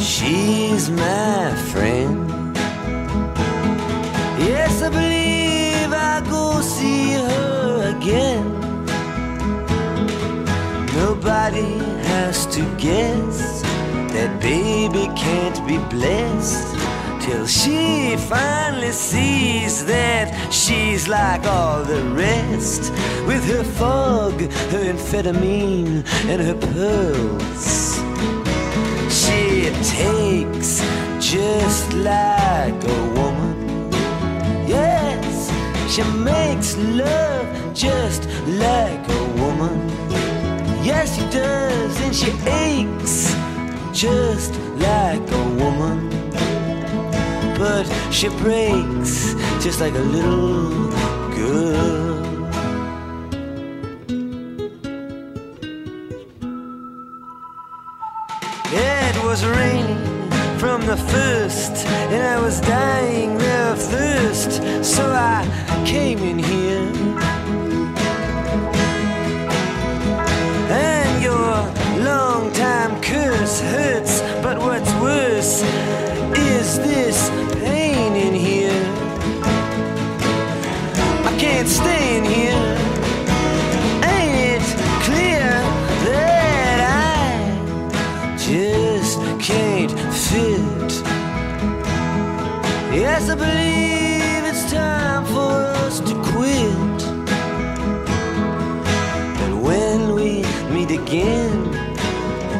she's 0.00 0.90
my 0.90 1.54
friend. 1.70 2.25
Has 11.46 12.44
to 12.56 12.62
guess 12.76 13.62
that 14.12 14.40
baby 14.42 15.06
can't 15.14 15.64
be 15.64 15.78
blessed 15.78 16.74
till 17.20 17.46
she 17.46 18.16
finally 18.16 18.90
sees 18.90 19.86
that 19.86 20.52
she's 20.52 21.06
like 21.06 21.46
all 21.46 21.84
the 21.84 22.02
rest 22.16 22.90
with 23.28 23.44
her 23.46 23.62
fog, 23.62 24.40
her 24.40 24.92
amphetamine, 24.92 26.04
and 26.26 26.42
her 26.42 26.58
pearls. 26.74 27.94
She 29.08 29.70
takes 29.84 30.80
just 31.20 31.92
like 31.92 32.82
a 32.82 33.00
woman. 33.14 33.88
Yes, 34.66 35.48
she 35.94 36.02
makes 36.24 36.76
love 36.76 37.46
just 37.72 38.24
like 38.48 39.08
a 39.08 39.24
woman. 39.40 40.25
Yes, 40.86 41.16
she 41.16 41.22
does, 41.30 42.00
and 42.02 42.14
she 42.14 42.30
aches 42.46 43.34
just 43.92 44.54
like 44.78 45.28
a 45.32 45.44
woman. 45.58 46.08
But 47.58 47.86
she 48.12 48.28
breaks 48.28 49.34
just 49.60 49.80
like 49.80 49.94
a 49.94 50.06
little 50.16 50.90
girl. 51.34 52.46
It 58.72 59.24
was 59.24 59.44
raining 59.44 60.30
from 60.56 60.86
the 60.86 60.96
first, 60.96 61.84
and 62.14 62.22
I 62.22 62.40
was 62.40 62.60
dying 62.60 63.34
of 63.34 63.82
thirst, 63.82 64.62
so 64.84 65.02
I 65.10 65.42
came 65.84 66.20
in 66.20 66.38
here. 66.38 67.35
But 74.46 74.58
what's 74.58 74.92
worse 75.02 75.60
is 76.54 76.78
this 76.78 77.30
pain 77.64 78.14
in 78.14 78.32
here. 78.32 78.80
I 81.30 81.36
can't 81.36 81.66
stay 81.66 82.18
in 82.18 82.24
here. 82.24 82.68
Ain't 84.14 84.36
it 84.54 84.66
clear 85.06 85.48
that 86.06 86.78
I 86.94 88.36
just 88.38 89.18
can't 89.40 89.90
fit? 90.24 90.92
Yes, 92.94 93.28
I 93.28 93.34
believe 93.34 94.44
it's 94.50 94.70
time 94.70 95.24
for 95.24 95.54
us 95.84 95.98
to 96.08 96.14
quit. 96.30 96.98
But 99.40 99.52
when 99.66 100.14
we 100.14 100.44
meet 100.72 100.92
again, 100.92 101.66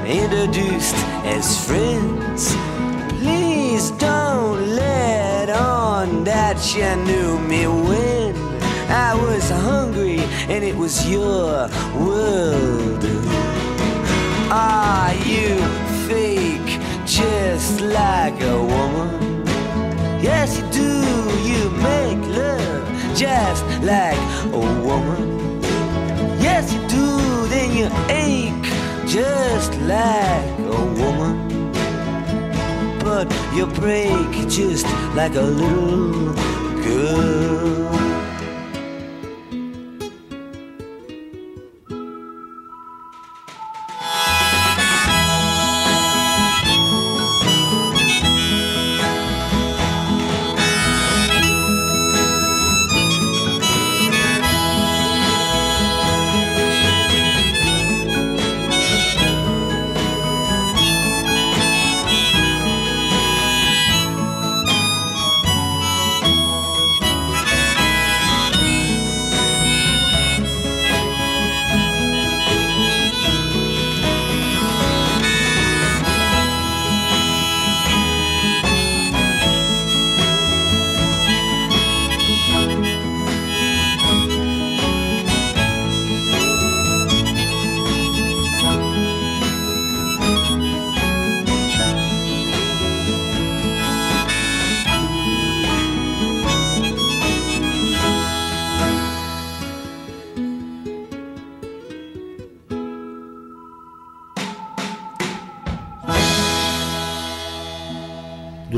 introduced 0.04 1.05
as 1.26 1.66
friends, 1.66 2.54
please 3.18 3.90
don't 3.92 4.68
let 4.68 5.50
on 5.50 6.22
that 6.24 6.56
you 6.74 6.94
knew 7.04 7.38
me 7.40 7.66
when 7.66 8.34
I 8.88 9.14
was 9.14 9.50
hungry 9.50 10.20
and 10.48 10.64
it 10.64 10.76
was 10.76 11.08
your 11.10 11.68
world. 11.98 13.04
Are 14.50 15.12
you 15.26 15.56
fake 16.06 16.80
just 17.04 17.80
like 17.80 18.40
a 18.40 18.58
woman? 18.62 19.44
Yes, 20.22 20.58
you 20.58 20.66
do. 20.70 20.92
You 21.50 21.70
make 21.70 22.22
love 22.36 23.16
just 23.16 23.64
like 23.82 24.18
a 24.52 24.58
woman. 24.58 25.60
Yes, 26.40 26.72
you 26.72 26.80
do. 26.88 27.48
Then 27.48 27.72
you 27.76 27.86
ache 28.08 28.75
just 29.16 29.72
like 29.80 30.58
a 30.58 30.84
woman. 31.00 31.72
But 32.98 33.26
you 33.54 33.66
break 33.66 34.30
just 34.46 34.84
like 35.14 35.34
a 35.36 35.40
little 35.40 36.34
girl. 36.84 37.95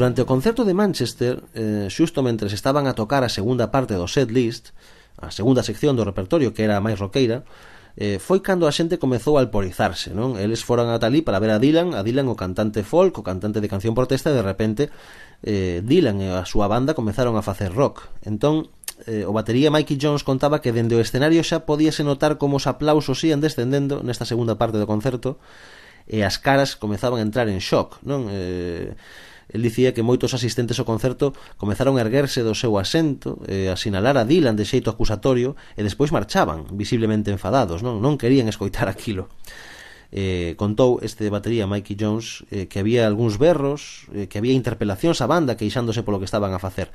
Durante 0.09 0.25
o 0.25 0.33
concerto 0.33 0.65
de 0.65 0.73
Manchester, 0.73 1.45
eh, 1.53 1.93
xusto 1.93 2.25
mentres 2.25 2.57
estaban 2.57 2.89
a 2.89 2.97
tocar 2.97 3.21
a 3.21 3.29
segunda 3.29 3.69
parte 3.69 3.93
do 3.93 4.09
set 4.09 4.33
list, 4.33 4.73
a 5.21 5.29
segunda 5.29 5.61
sección 5.61 6.01
do 6.01 6.09
repertorio 6.09 6.57
que 6.57 6.65
era 6.65 6.81
a 6.81 6.85
máis 6.87 6.97
roqueira, 6.97 7.45
eh, 7.93 8.17
foi 8.17 8.41
cando 8.41 8.65
a 8.65 8.73
xente 8.73 8.97
comezou 8.97 9.37
a 9.37 9.45
alporizarse, 9.45 10.17
non? 10.17 10.41
Eles 10.41 10.65
foran 10.65 10.89
a 10.89 10.97
Talí 10.97 11.21
para 11.21 11.37
ver 11.37 11.53
a 11.53 11.61
Dylan, 11.61 11.93
a 11.93 12.01
Dylan 12.01 12.25
o 12.33 12.41
cantante 12.41 12.89
folk, 12.89 13.21
o 13.21 13.27
cantante 13.29 13.61
de 13.61 13.69
canción 13.69 13.93
protesta, 13.93 14.33
e 14.33 14.41
de 14.41 14.41
repente 14.41 14.89
eh, 15.45 15.85
Dylan 15.85 16.25
e 16.25 16.33
a 16.33 16.49
súa 16.49 16.73
banda 16.73 16.97
comezaron 16.97 17.37
a 17.37 17.45
facer 17.45 17.69
rock. 17.77 18.09
Entón, 18.25 18.73
eh, 19.05 19.29
o 19.29 19.37
batería 19.37 19.69
Mikey 19.69 20.01
Jones 20.01 20.25
contaba 20.25 20.65
que 20.65 20.73
dende 20.73 20.97
o 20.97 21.05
escenario 21.05 21.45
xa 21.45 21.69
podíase 21.69 22.01
notar 22.01 22.41
como 22.41 22.57
os 22.57 22.65
aplausos 22.65 23.21
ían 23.29 23.45
descendendo 23.45 24.01
nesta 24.01 24.25
segunda 24.25 24.57
parte 24.57 24.81
do 24.81 24.89
concerto, 24.89 25.37
e 26.09 26.25
as 26.25 26.41
caras 26.41 26.81
comezaban 26.81 27.21
a 27.21 27.27
entrar 27.29 27.53
en 27.53 27.61
shock, 27.61 28.01
non? 28.09 28.33
Eh, 28.33 28.97
el 29.49 29.65
dicía 29.65 29.97
que 29.97 30.05
moitos 30.05 30.37
asistentes 30.37 30.77
ao 30.77 30.89
concerto 30.89 31.33
comezaron 31.57 31.97
a 31.97 32.05
erguerse 32.05 32.45
do 32.45 32.53
seu 32.53 32.77
asento 32.77 33.41
eh, 33.49 33.69
e 33.69 33.73
a 33.73 33.77
sinalar 33.77 34.21
a 34.21 34.29
Dylan 34.29 34.57
de 34.57 34.69
xeito 34.69 34.93
acusatorio 34.93 35.57
e 35.75 35.83
despois 35.83 36.13
marchaban, 36.13 36.69
visiblemente 36.77 37.33
enfadados, 37.33 37.81
non, 37.81 38.01
non 38.05 38.21
querían 38.21 38.47
escoitar 38.47 38.87
aquilo 38.93 39.29
eh, 40.11 40.55
contou 40.57 41.01
este 41.05 41.29
batería 41.29 41.69
Mikey 41.69 41.97
Jones 41.99 42.45
eh, 42.51 42.67
que 42.67 42.81
había 42.81 43.05
algúns 43.07 43.37
berros, 43.37 44.09
eh, 44.15 44.27
que 44.29 44.41
había 44.41 44.57
interpelacións 44.57 45.21
á 45.21 45.27
banda 45.29 45.57
queixándose 45.57 46.01
polo 46.01 46.17
que 46.21 46.29
estaban 46.29 46.53
a 46.57 46.61
facer. 46.63 46.89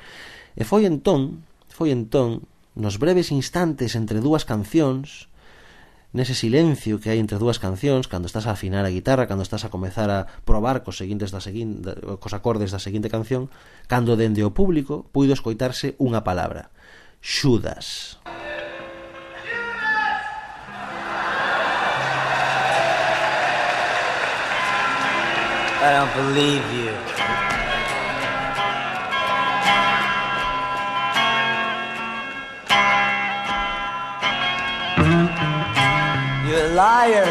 E 0.57 0.65
foi 0.65 0.89
entón, 0.89 1.45
foi 1.69 1.93
entón, 1.93 2.45
nos 2.73 2.97
breves 2.97 3.29
instantes 3.29 3.93
entre 3.93 4.17
dúas 4.17 4.49
cancións, 4.49 5.29
nese 6.13 6.37
silencio 6.37 7.01
que 7.01 7.09
hai 7.09 7.17
entre 7.17 7.41
dúas 7.41 7.57
cancións 7.57 8.05
cando 8.05 8.29
estás 8.29 8.45
a 8.45 8.53
afinar 8.53 8.85
a 8.85 8.93
guitarra 8.93 9.25
cando 9.25 9.41
estás 9.41 9.65
a 9.65 9.73
comezar 9.73 10.13
a 10.13 10.29
probar 10.45 10.85
cos 10.85 11.01
seguintes 11.01 11.33
da 11.33 11.41
seguinte, 11.41 11.89
cos 12.21 12.37
acordes 12.37 12.69
da 12.69 12.77
seguinte 12.77 13.09
canción 13.09 13.49
cando 13.89 14.13
dende 14.13 14.45
o 14.45 14.53
público 14.53 15.09
puido 15.09 15.33
escoitarse 15.33 15.97
unha 15.97 16.21
palabra 16.21 16.69
Xudas 17.19 18.21
I 25.83 25.91
don't 25.91 26.13
believe 26.15 26.63
you. 26.71 27.52
liar. 36.73 37.29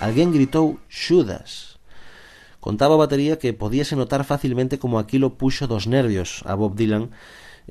Alguén 0.00 0.36
gritou 0.36 0.76
Xudas. 0.92 1.80
Contaba 2.60 2.94
a 2.94 3.02
batería 3.08 3.40
que 3.40 3.56
podíase 3.56 3.96
notar 3.96 4.24
facilmente 4.28 4.76
como 4.76 5.00
aquilo 5.00 5.40
puxo 5.40 5.64
dos 5.64 5.88
nervios 5.88 6.44
a 6.44 6.52
Bob 6.52 6.76
Dylan 6.76 7.08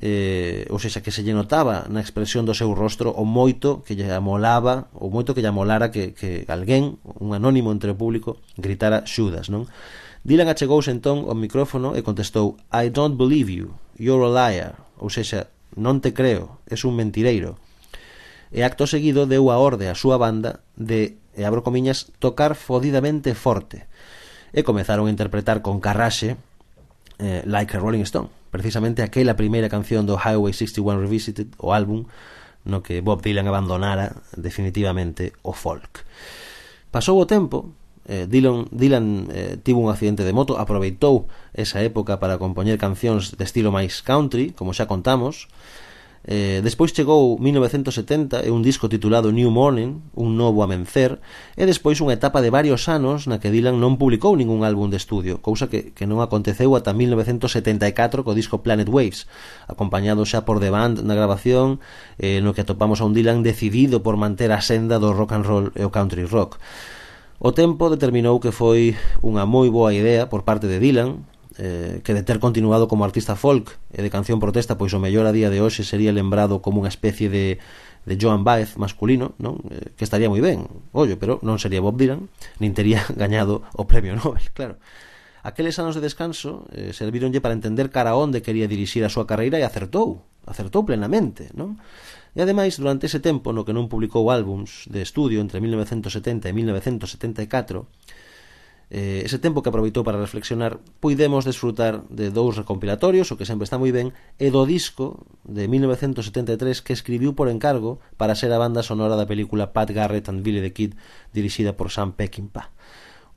eh, 0.02 0.66
ou 0.74 0.82
seja, 0.82 0.98
que 0.98 1.14
se 1.14 1.22
lle 1.22 1.30
notaba 1.30 1.86
na 1.86 2.02
expresión 2.02 2.42
do 2.42 2.54
seu 2.54 2.74
rostro 2.74 3.14
o 3.14 3.22
moito 3.22 3.86
que 3.86 3.94
lle 3.94 4.10
amolaba 4.10 4.90
o 4.90 5.06
moito 5.06 5.38
que 5.38 5.42
lle 5.42 5.54
amolara 5.54 5.94
que, 5.94 6.10
que 6.18 6.42
alguén, 6.50 6.98
un 7.22 7.30
anónimo 7.30 7.70
entre 7.70 7.94
o 7.94 7.98
público 7.98 8.42
gritara 8.58 9.06
xudas, 9.06 9.46
non? 9.46 9.70
Dylan 10.24 10.48
achegouse 10.48 10.88
entón 10.88 11.28
ao 11.28 11.36
micrófono 11.36 11.92
e 11.92 12.00
contestou 12.00 12.56
I 12.72 12.88
don't 12.88 13.20
believe 13.20 13.52
you, 13.52 13.76
you're 14.00 14.24
a 14.24 14.32
liar, 14.32 14.80
ou 14.96 15.12
seja, 15.12 15.52
non 15.76 16.00
te 16.00 16.16
creo, 16.16 16.64
és 16.64 16.88
un 16.88 16.96
mentireiro. 16.96 17.60
E 18.48 18.64
acto 18.64 18.88
seguido 18.88 19.28
deu 19.28 19.52
a 19.52 19.60
orde 19.60 19.84
á 19.84 19.92
súa 19.92 20.16
banda 20.16 20.64
de, 20.80 21.20
e 21.36 21.44
abro 21.44 21.60
comiñas, 21.60 22.08
tocar 22.24 22.56
fodidamente 22.56 23.36
forte. 23.36 23.84
E 24.56 24.64
comezaron 24.64 25.10
a 25.10 25.12
interpretar 25.12 25.60
con 25.60 25.84
carraxe 25.84 26.40
eh, 27.20 27.44
Like 27.44 27.76
a 27.76 27.82
Rolling 27.84 28.08
Stone, 28.08 28.32
precisamente 28.48 29.04
aquela 29.04 29.36
primeira 29.36 29.68
canción 29.68 30.08
do 30.08 30.16
Highway 30.16 30.56
61 30.56 31.04
Revisited, 31.04 31.52
o 31.60 31.76
álbum, 31.76 32.08
no 32.64 32.80
que 32.80 33.04
Bob 33.04 33.20
Dylan 33.20 33.44
abandonara 33.44 34.24
definitivamente 34.40 35.36
o 35.44 35.52
folk. 35.52 36.00
Pasou 36.88 37.20
o 37.20 37.28
tempo 37.28 37.76
eh, 38.06 38.26
Dylan, 38.28 38.68
Dylan 38.70 39.28
eh, 39.32 39.56
tivo 39.62 39.80
un 39.80 39.90
accidente 39.90 40.24
de 40.24 40.32
moto, 40.32 40.58
aproveitou 40.58 41.26
esa 41.54 41.80
época 41.80 42.20
para 42.20 42.38
compoñer 42.38 42.76
cancións 42.76 43.36
de 43.36 43.44
estilo 43.44 43.72
máis 43.72 44.04
country, 44.04 44.52
como 44.52 44.76
xa 44.76 44.84
contamos. 44.86 45.48
Eh, 46.24 46.64
despois 46.64 46.88
chegou 46.96 47.36
1970 47.36 48.40
e 48.40 48.48
un 48.48 48.64
disco 48.64 48.88
titulado 48.88 49.28
New 49.28 49.52
Morning, 49.52 50.00
un 50.16 50.40
novo 50.40 50.64
amencer, 50.64 51.20
e 51.52 51.68
despois 51.68 52.00
unha 52.00 52.16
etapa 52.16 52.40
de 52.40 52.48
varios 52.48 52.88
anos 52.88 53.28
na 53.28 53.36
que 53.44 53.52
Dylan 53.52 53.76
non 53.76 54.00
publicou 54.00 54.32
ningún 54.32 54.64
álbum 54.64 54.88
de 54.88 54.96
estudio, 54.96 55.44
cousa 55.44 55.68
que, 55.68 55.92
que 55.92 56.08
non 56.08 56.24
aconteceu 56.24 56.72
ata 56.80 56.96
1974 56.96 58.24
co 58.24 58.32
disco 58.32 58.64
Planet 58.64 58.88
Waves, 58.88 59.28
acompañado 59.68 60.24
xa 60.24 60.48
por 60.48 60.64
The 60.64 60.72
Band 60.72 61.04
na 61.04 61.12
grabación, 61.12 61.84
eh, 62.16 62.40
no 62.40 62.56
que 62.56 62.64
atopamos 62.64 63.04
a 63.04 63.06
un 63.08 63.12
Dylan 63.12 63.44
decidido 63.44 64.00
por 64.00 64.16
manter 64.16 64.48
a 64.48 64.64
senda 64.64 64.96
do 64.96 65.12
rock 65.12 65.36
and 65.36 65.44
roll 65.44 65.66
e 65.76 65.84
o 65.84 65.92
country 65.92 66.24
rock. 66.24 66.56
O 67.38 67.50
tempo 67.50 67.90
determinou 67.90 68.38
que 68.38 68.54
foi 68.54 68.94
unha 69.18 69.42
moi 69.42 69.66
boa 69.66 69.90
idea 69.90 70.30
por 70.30 70.46
parte 70.46 70.70
de 70.70 70.78
Dylan, 70.78 71.26
eh, 71.58 72.00
que 72.02 72.14
de 72.14 72.22
ter 72.22 72.38
continuado 72.38 72.86
como 72.86 73.04
artista 73.04 73.34
folk 73.34 73.74
e 73.90 74.02
de 74.02 74.10
canción 74.10 74.38
protesta, 74.38 74.78
pois 74.78 74.94
o 74.94 75.02
mellor 75.02 75.26
a 75.26 75.34
día 75.34 75.50
de 75.50 75.58
hoxe 75.58 75.82
sería 75.82 76.14
lembrado 76.14 76.62
como 76.62 76.82
unha 76.82 76.90
especie 76.90 77.26
de, 77.30 77.58
de 78.06 78.14
Joan 78.14 78.46
Baez 78.46 78.78
masculino, 78.78 79.34
non? 79.42 79.58
Eh, 79.70 79.94
que 79.98 80.06
estaría 80.06 80.30
moi 80.30 80.42
ben, 80.42 80.66
ollo, 80.94 81.18
pero 81.18 81.42
non 81.42 81.58
sería 81.58 81.82
Bob 81.82 81.98
Dylan, 81.98 82.30
nin 82.62 82.70
tería 82.70 83.02
gañado 83.18 83.66
o 83.74 83.86
premio 83.86 84.14
Nobel, 84.14 84.50
claro. 84.56 84.78
Aqueles 85.44 85.76
anos 85.76 85.92
de 85.92 86.00
descanso 86.00 86.64
eh, 86.72 86.96
servironlle 86.96 87.42
para 87.44 87.52
entender 87.52 87.92
cara 87.92 88.16
onde 88.16 88.40
quería 88.40 88.70
dirixir 88.70 89.04
a 89.04 89.12
súa 89.12 89.28
carreira 89.28 89.60
e 89.60 89.66
acertou, 89.66 90.24
acertou 90.46 90.86
plenamente, 90.88 91.52
non? 91.52 91.76
E 92.34 92.42
ademais, 92.42 92.74
durante 92.82 93.06
ese 93.06 93.22
tempo 93.22 93.54
no 93.54 93.62
que 93.62 93.70
non 93.70 93.86
publicou 93.86 94.26
álbums 94.26 94.90
de 94.90 95.06
estudio 95.06 95.38
entre 95.38 95.62
1970 95.62 96.50
e 96.50 96.52
1974, 96.52 97.86
eh, 98.90 99.22
ese 99.24 99.38
tempo 99.38 99.62
que 99.62 99.70
aproveitou 99.70 100.02
para 100.02 100.18
reflexionar, 100.18 100.82
puidemos 100.98 101.46
desfrutar 101.46 102.02
de 102.10 102.34
dous 102.34 102.58
recompilatorios, 102.58 103.30
o 103.30 103.38
que 103.38 103.46
sempre 103.46 103.64
está 103.64 103.78
moi 103.78 103.94
ben, 103.94 104.10
e 104.42 104.50
do 104.50 104.66
disco 104.66 105.22
de 105.46 105.70
1973 105.70 106.82
que 106.82 106.90
escribiu 106.90 107.38
por 107.38 107.46
encargo 107.46 108.02
para 108.18 108.34
ser 108.34 108.50
a 108.50 108.58
banda 108.58 108.82
sonora 108.82 109.14
da 109.14 109.30
película 109.30 109.70
Pat 109.70 109.94
Garrett 109.94 110.26
and 110.26 110.42
Billy 110.42 110.58
the 110.58 110.74
Kid, 110.74 110.98
dirixida 111.30 111.78
por 111.78 111.94
Sam 111.94 112.18
Peckinpah. 112.18 112.74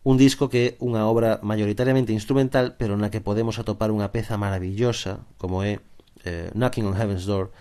Un 0.07 0.15
disco 0.17 0.49
que 0.49 0.61
é 0.61 0.69
unha 0.81 1.05
obra 1.05 1.37
maioritariamente 1.43 2.15
instrumental, 2.17 2.79
pero 2.79 2.97
na 2.97 3.13
que 3.13 3.21
podemos 3.21 3.61
atopar 3.61 3.93
unha 3.93 4.09
peza 4.09 4.41
maravillosa, 4.41 5.21
como 5.37 5.61
é 5.61 5.83
eh, 6.25 6.49
Knocking 6.57 6.87
on 6.87 6.95
Heaven's 6.95 7.29
Door, 7.29 7.53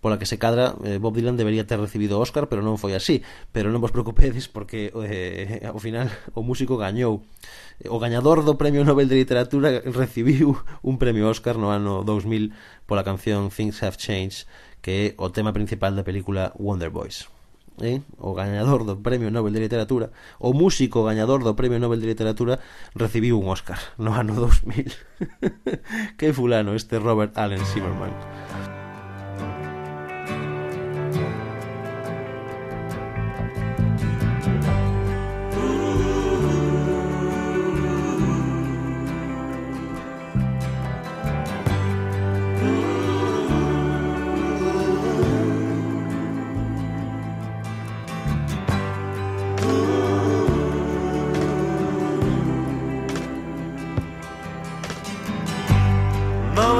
pola 0.00 0.18
que 0.18 0.26
se 0.26 0.38
cadra 0.38 0.76
eh, 0.84 0.98
Bob 0.98 1.16
Dylan 1.16 1.36
debería 1.36 1.66
ter 1.66 1.80
recibido 1.80 2.18
o 2.18 2.22
Oscar, 2.22 2.48
pero 2.48 2.62
non 2.62 2.78
foi 2.78 2.94
así. 2.94 3.24
Pero 3.50 3.72
non 3.72 3.82
vos 3.82 3.90
preocupedes 3.90 4.46
porque 4.46 4.92
eh, 4.92 5.64
ao 5.64 5.80
final 5.80 6.12
o 6.36 6.44
músico 6.44 6.76
gañou. 6.76 7.24
O 7.88 7.98
gañador 7.98 8.44
do 8.44 8.54
Premio 8.60 8.84
Nobel 8.84 9.08
de 9.08 9.18
Literatura 9.18 9.82
recibiu 9.82 10.60
un 10.84 10.96
premio 11.00 11.28
Oscar 11.28 11.56
no 11.56 11.72
ano 11.72 12.04
2000 12.04 12.52
pola 12.86 13.02
canción 13.02 13.50
Things 13.50 13.82
Have 13.82 13.98
Changed, 13.98 14.46
que 14.84 14.92
é 14.92 15.06
o 15.18 15.32
tema 15.32 15.50
principal 15.50 15.96
da 15.96 16.06
película 16.06 16.52
Wonder 16.60 16.92
Boys. 16.92 17.26
Eh? 17.76 18.00
o 18.16 18.32
gañador 18.32 18.88
do 18.88 18.96
Premio 19.04 19.28
Nobel 19.28 19.52
de 19.52 19.60
Literatura 19.60 20.08
o 20.40 20.56
músico 20.56 21.04
gañador 21.04 21.44
do 21.44 21.52
Premio 21.52 21.76
Nobel 21.76 22.00
de 22.00 22.08
Literatura 22.08 22.56
recibiu 22.96 23.36
un 23.36 23.52
Oscar 23.52 23.76
no 24.00 24.16
ano 24.16 24.32
2000 24.32 24.96
que 26.16 26.32
fulano 26.32 26.72
este 26.72 26.96
Robert 26.96 27.36
Allen 27.36 27.60
Zimmerman 27.68 28.16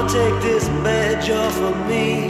take 0.07 0.41
this 0.41 0.69
badge 0.85 1.29
off 1.29 1.57
of 1.57 1.75
me. 1.89 2.29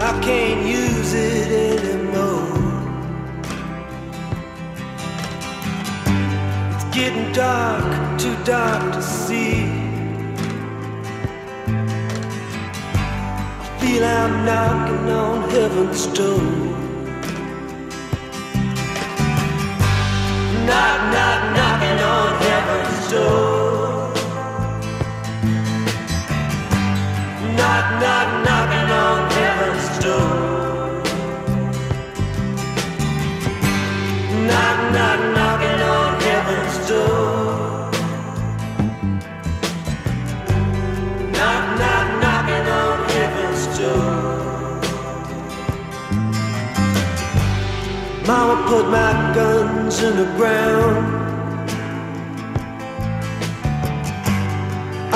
I 0.00 0.20
can't 0.20 0.66
use 0.66 1.14
it 1.14 1.48
anymore. 1.72 2.56
It's 6.74 6.84
getting 6.96 7.32
dark, 7.32 8.18
too 8.18 8.36
dark 8.44 8.94
to 8.94 9.02
see. 9.02 9.62
I 13.62 13.78
feel 13.78 14.04
I'm 14.04 14.44
knocking 14.44 15.08
on 15.08 15.50
heaven's 15.50 16.06
door. 16.18 16.42
Knock, 20.66 20.98
knock, 21.12 21.56
knock. 21.56 21.65
Knock, 23.08 23.22
knock, 28.00 28.28
knocking 28.44 28.90
on 28.90 29.30
heaven's 29.30 29.98
door. 30.02 31.02
Knock, 34.48 34.78
knock, 34.92 35.20
knocking 35.36 35.80
on 35.82 36.20
heaven's 36.20 36.76
door. 36.88 37.90
Knock, 41.30 41.64
knock, 41.78 42.06
knocking 42.22 42.66
on 42.66 42.96
heaven's 43.10 43.78
door. 43.78 44.14
Mama 48.26 48.56
put 48.68 48.84
my 48.90 49.12
guns 49.32 50.02
in 50.02 50.16
the 50.16 50.26
ground. 50.36 51.15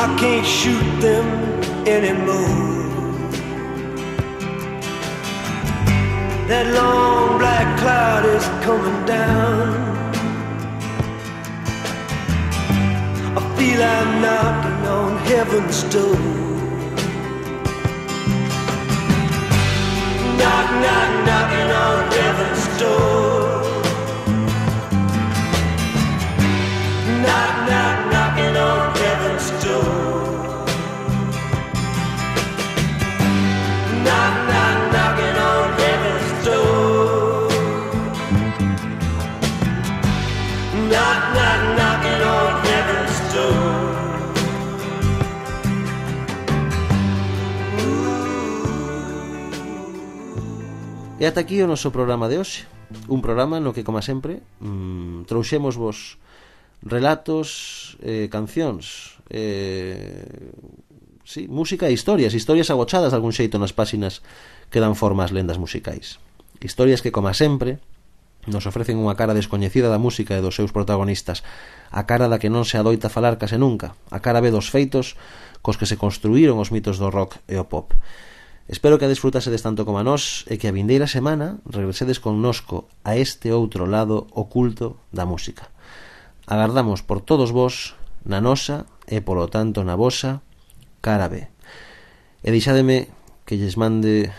I 0.02 0.16
can't 0.16 0.46
shoot 0.46 1.00
them 1.02 1.26
anymore. 1.86 2.70
That 6.48 6.66
long 6.74 7.36
black 7.38 7.78
cloud 7.78 8.24
is 8.24 8.46
coming 8.64 9.04
down. 9.04 9.68
I 13.36 13.40
feel 13.56 13.82
I'm 13.82 14.22
knocking 14.22 14.86
on 14.98 15.18
heaven's 15.28 15.82
door. 15.92 16.16
Knock, 20.40 20.68
knock, 20.84 21.10
knocking 21.28 21.70
on 21.84 21.98
heaven's 22.16 22.80
door. 22.80 23.39
E 51.20 51.28
ata 51.28 51.44
aquí 51.44 51.60
o 51.60 51.68
noso 51.68 51.92
programa 51.92 52.32
de 52.32 52.40
hoxe. 52.40 52.64
Un 53.12 53.20
programa 53.20 53.60
no 53.60 53.76
que, 53.76 53.84
como 53.84 54.00
sempre, 54.00 54.40
mmm, 54.64 55.28
trouxemos 55.28 55.76
vos 55.76 56.16
relatos, 56.80 58.00
eh, 58.00 58.32
cancións 58.32 59.20
eh, 59.28 60.24
sí, 61.28 61.44
Música 61.44 61.86
e 61.86 61.92
historias 61.92 62.32
Historias 62.32 62.72
agochadas 62.72 63.12
de 63.12 63.20
algún 63.20 63.36
xeito 63.36 63.60
nas 63.60 63.76
páxinas 63.76 64.24
que 64.72 64.80
dan 64.80 64.96
forma 64.96 65.28
ás 65.28 65.28
lendas 65.28 65.60
musicais. 65.60 66.16
Historias 66.64 67.04
que, 67.04 67.12
como 67.12 67.28
sempre, 67.36 67.84
nos 68.48 68.64
ofrecen 68.64 68.96
unha 68.96 69.12
cara 69.12 69.36
descoñecida 69.36 69.92
da 69.92 70.00
música 70.00 70.32
e 70.32 70.40
dos 70.40 70.56
seus 70.56 70.72
protagonistas 70.72 71.44
A 71.92 72.08
cara 72.08 72.32
da 72.32 72.40
que 72.40 72.48
non 72.48 72.64
se 72.64 72.80
adoita 72.80 73.12
falar 73.12 73.36
case 73.36 73.60
nunca 73.60 73.92
A 74.08 74.24
cara 74.24 74.40
ve 74.40 74.48
dos 74.48 74.72
feitos 74.72 75.20
cos 75.60 75.76
que 75.76 75.84
se 75.84 76.00
construíron 76.00 76.56
os 76.56 76.72
mitos 76.72 76.96
do 76.96 77.12
rock 77.12 77.36
e 77.44 77.60
o 77.60 77.68
pop. 77.68 77.92
Espero 78.70 79.02
que 79.02 79.04
a 79.04 79.10
desfrutasedes 79.10 79.66
tanto 79.66 79.82
como 79.82 79.98
a 79.98 80.06
nós 80.06 80.46
e 80.46 80.54
que 80.54 80.70
a 80.70 80.76
vindeira 80.76 81.10
semana 81.10 81.58
regresedes 81.66 82.22
connosco 82.22 82.86
a 83.02 83.18
este 83.18 83.50
outro 83.50 83.82
lado 83.82 84.30
oculto 84.30 84.94
da 85.10 85.26
música. 85.26 85.74
Agardamos 86.46 87.02
por 87.02 87.18
todos 87.18 87.50
vos 87.50 87.98
na 88.22 88.38
nosa 88.38 88.86
e 89.10 89.18
polo 89.26 89.50
tanto 89.50 89.82
na 89.82 89.98
vosa 89.98 90.38
cara 91.02 91.26
B. 91.26 91.50
E 92.46 92.48
deixádeme 92.54 93.10
que 93.42 93.58
lles 93.58 93.74
mande 93.74 94.30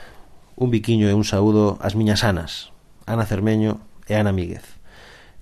un 0.56 0.72
biquiño 0.72 1.12
e 1.12 1.14
un 1.14 1.28
saúdo 1.28 1.76
ás 1.84 2.00
miñas 2.00 2.24
anas, 2.24 2.72
Ana 3.04 3.28
Cermeño 3.28 3.84
e 4.08 4.16
Ana 4.16 4.32
Míguez. 4.32 4.64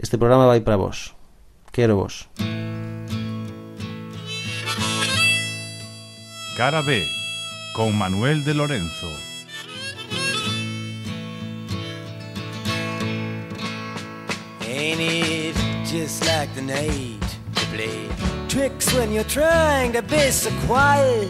Este 0.01 0.17
programa 0.17 0.49
vai 0.49 0.65
para 0.65 0.81
vos. 0.81 1.13
Quero 1.69 1.93
vos. 1.93 2.25
Cara 6.57 6.81
B 6.81 7.18
con 7.74 7.95
Manuel 7.95 8.43
de 8.43 8.53
Lorenzo. 8.53 9.07
Ain't 14.61 14.99
it 14.99 15.55
just 15.86 16.26
like 16.26 16.53
the 16.55 16.61
night 16.61 17.38
to 17.55 17.65
play 17.74 18.09
tricks 18.47 18.93
when 18.93 19.11
you're 19.11 19.24
trying 19.24 19.91
to 19.93 20.01
be 20.01 20.32
so 20.32 20.51
quiet? 20.65 21.30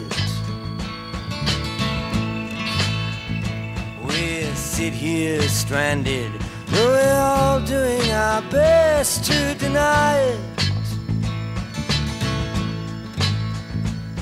We 4.06 4.44
sit 4.54 4.92
here 4.92 5.42
stranded, 5.42 6.32
though 6.66 6.88
we're 6.88 7.20
all 7.20 7.60
doing 7.60 8.10
our 8.12 8.42
best 8.50 9.24
to 9.26 9.54
deny 9.54 10.18
it. 10.18 10.40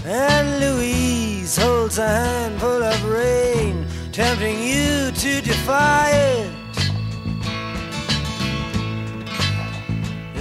And 0.05 0.61
Louise 0.61 1.38
holds 1.57 1.99
a 1.99 2.07
handful 2.07 2.82
of 2.82 3.05
rain, 3.05 3.86
tempting 4.12 4.59
you 4.61 5.11
to 5.12 5.40
defy 5.40 6.11
it. 6.11 6.51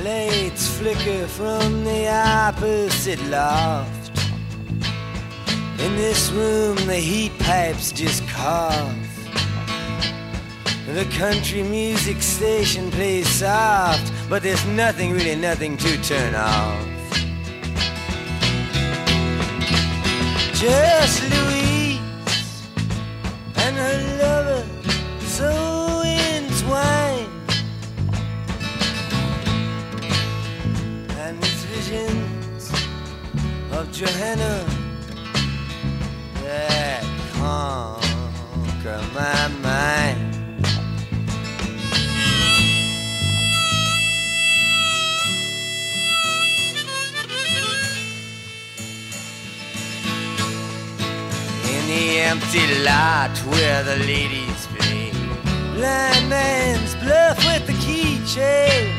Lights 0.04 0.78
flicker 0.78 1.28
from 1.28 1.84
the 1.86 2.10
opposite 2.10 3.24
loft. 3.28 4.12
In 5.80 5.96
this 5.96 6.30
room, 6.32 6.76
the 6.88 6.96
heat 6.96 7.32
pipes 7.40 7.92
just 7.92 8.28
cough. 8.28 8.94
The 10.88 11.06
country 11.18 11.64
music 11.64 12.22
station 12.22 12.92
plays 12.92 13.30
soft, 13.30 14.12
but 14.30 14.42
there's 14.42 14.66
nothing, 14.66 15.12
really 15.12 15.36
nothing 15.36 15.78
to 15.78 16.02
turn 16.02 16.36
off. 16.36 16.97
Just 20.60 21.22
Louise 21.22 22.00
and 23.58 23.76
her 23.78 24.18
lover 24.24 24.66
so 25.20 26.02
entwined. 26.02 27.30
And 31.20 31.40
these 31.44 31.64
visions 31.66 32.72
of 33.72 33.92
Johanna 33.92 34.77
empty 52.48 52.84
lot 52.84 53.38
where 53.40 53.84
the 53.84 53.98
ladies 53.98 54.68
play. 54.68 55.12
Blind 55.74 56.30
man's 56.30 56.96
bluff 56.96 57.38
with 57.46 57.68
the 57.68 57.74
keychain. 57.74 58.94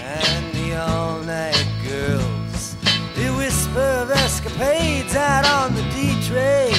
And 0.00 0.54
the 0.54 0.76
all-night 0.76 1.66
girls 1.88 2.76
They 3.14 3.30
whisper 3.30 3.80
of 3.80 4.10
escapades 4.10 5.14
out 5.14 5.46
on 5.46 5.74
the 5.74 5.82
D-train. 5.94 6.74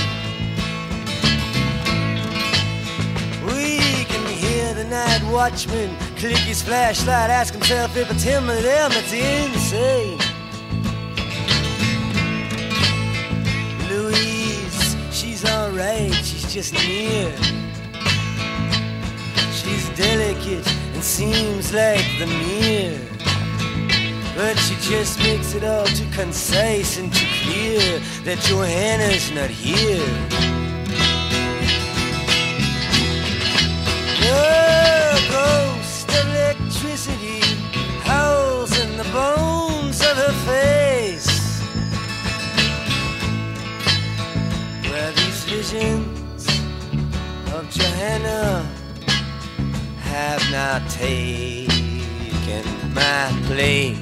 We 3.47 4.05
can 4.05 4.25
hear 4.27 4.73
the 4.73 4.85
night 4.85 5.23
watchman 5.31 5.95
click 6.17 6.37
his 6.37 6.61
flashlight 6.61 7.29
Ask 7.29 7.53
himself 7.53 7.97
if 7.97 8.11
it's 8.11 8.23
him 8.23 8.49
or 8.49 8.61
them 8.61 8.91
that's 8.91 9.11
insane 9.11 10.22
she's 15.83 16.27
she's 16.27 16.53
just 16.53 16.73
near. 16.73 17.31
She's 19.51 19.89
delicate 19.97 20.65
and 20.93 21.03
seems 21.03 21.73
like 21.73 22.05
the 22.19 22.27
mirror. 22.27 22.99
But 24.35 24.57
she 24.57 24.75
just 24.75 25.19
makes 25.19 25.53
it 25.53 25.63
all 25.63 25.85
too 25.85 26.09
concise 26.11 26.97
and 26.97 27.13
too 27.13 27.27
clear 27.43 27.99
that 28.23 28.39
Johanna's 28.39 29.31
not 29.31 29.49
here. 29.49 30.07
The 34.21 34.39
ghost 35.29 36.09
of 36.09 36.27
electricity 36.29 37.41
howls 38.03 38.71
in 38.79 38.97
the 38.97 39.07
bones 39.11 40.01
of 40.01 40.17
her 40.17 40.33
face. 40.45 40.72
Visions 45.63 46.47
of 47.53 47.69
Johanna 47.69 48.67
have 50.01 50.43
not 50.51 50.89
taken 50.89 52.63
my 52.93 53.31
place. 53.45 53.97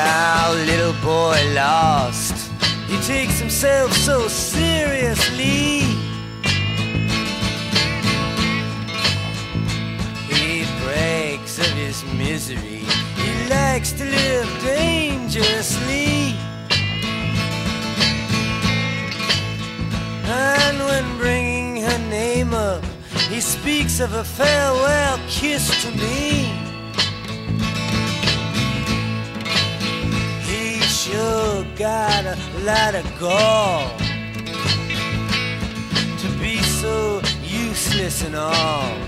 Our 0.00 0.54
little 0.54 0.94
boy 1.02 1.38
lost. 1.54 2.50
He 2.88 2.96
takes 3.02 3.38
himself 3.38 3.92
so 3.92 4.28
seriously. 4.28 6.07
His 12.00 12.12
misery. 12.14 12.82
He 13.16 13.48
likes 13.48 13.92
to 13.92 14.04
live 14.04 14.62
dangerously. 14.62 16.34
And 20.30 20.78
when 20.78 21.18
bringing 21.18 21.82
her 21.82 21.98
name 22.10 22.54
up, 22.54 22.84
he 23.28 23.40
speaks 23.40 24.00
of 24.00 24.14
a 24.14 24.24
farewell 24.24 25.18
kiss 25.28 25.82
to 25.82 25.90
me. 25.92 26.52
He 30.42 30.80
sure 30.82 31.64
got 31.76 32.24
a 32.26 32.36
lot 32.64 32.94
of 32.94 33.04
gall 33.18 33.88
to 36.18 36.28
be 36.38 36.58
so 36.58 37.20
useless 37.42 38.24
and 38.24 38.36
all. 38.36 39.07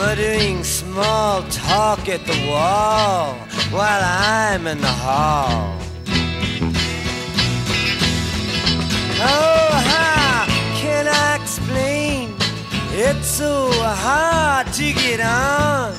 Muttering 0.00 0.64
small 0.64 1.42
talk 1.50 2.08
at 2.08 2.24
the 2.24 2.46
wall 2.48 3.34
while 3.70 4.02
I'm 4.02 4.66
in 4.66 4.80
the 4.80 4.86
hall. 4.86 5.76
Oh, 9.20 9.68
how 9.92 10.46
can 10.80 11.06
I 11.06 11.38
explain? 11.42 12.34
It's 12.92 13.26
so 13.26 13.70
hard 13.72 14.72
to 14.72 14.92
get 14.94 15.20
on. 15.20 15.92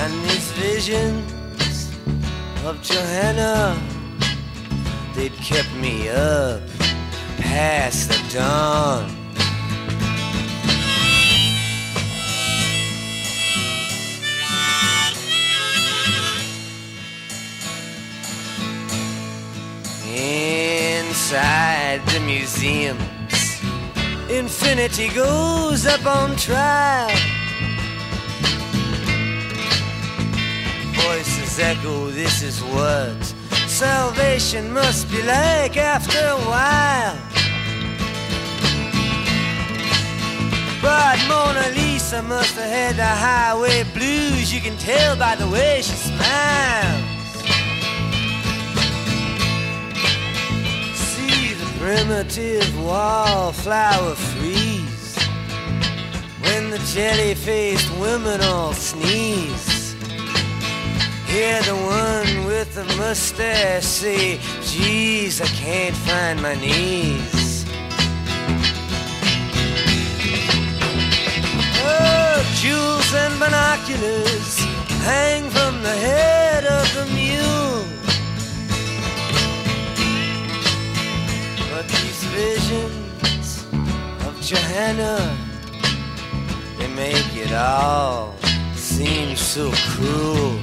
And 0.00 0.12
these 0.24 0.50
visions 0.58 1.92
of 2.64 2.82
Johanna, 2.82 3.80
they'd 5.14 5.32
kept 5.34 5.72
me 5.76 6.08
up 6.08 6.60
past 7.38 8.08
the 8.08 8.36
dawn. 8.36 9.17
Inside 21.30 22.00
the 22.06 22.20
museums, 22.20 23.60
infinity 24.30 25.08
goes 25.08 25.84
up 25.84 26.06
on 26.06 26.34
trial. 26.36 27.10
Voices 30.94 31.58
echo, 31.58 32.06
this 32.06 32.42
is 32.42 32.62
what 32.64 33.22
salvation 33.66 34.72
must 34.72 35.10
be 35.10 35.22
like 35.22 35.76
after 35.76 36.18
a 36.18 36.38
while. 36.48 37.18
But 40.80 41.18
Mona 41.28 41.68
Lisa 41.74 42.22
must 42.22 42.54
have 42.54 42.70
had 42.70 42.96
the 42.96 43.04
highway 43.04 43.84
blues, 43.92 44.50
you 44.50 44.62
can 44.62 44.78
tell 44.78 45.14
by 45.14 45.36
the 45.36 45.46
way 45.46 45.82
she 45.82 45.92
smiles. 45.92 47.07
Primitive 51.88 52.84
wallflower 52.84 54.14
freeze 54.14 55.16
when 56.42 56.68
the 56.68 56.78
jelly 56.92 57.34
faced 57.34 57.90
women 57.98 58.42
all 58.42 58.74
sneeze. 58.74 59.94
Hear 61.28 61.62
the 61.62 61.78
one 62.02 62.44
with 62.44 62.74
the 62.74 62.84
mustache 62.98 63.86
say, 63.86 64.38
Geez, 64.60 65.40
I 65.40 65.46
can't 65.46 65.96
find 65.96 66.42
my 66.42 66.56
knees. 66.56 67.64
Oh, 71.90 72.36
jewels 72.60 73.14
and 73.14 73.34
binoculars 73.40 74.58
hang 75.08 75.48
from 75.48 75.82
the 75.82 75.96
head 76.06 76.37
visions 82.38 83.66
of 84.26 84.40
Johanna, 84.40 85.36
they 86.78 86.88
make 86.94 87.30
it 87.34 87.52
all 87.52 88.36
seem 88.74 89.34
so 89.34 89.72
cruel. 89.90 90.60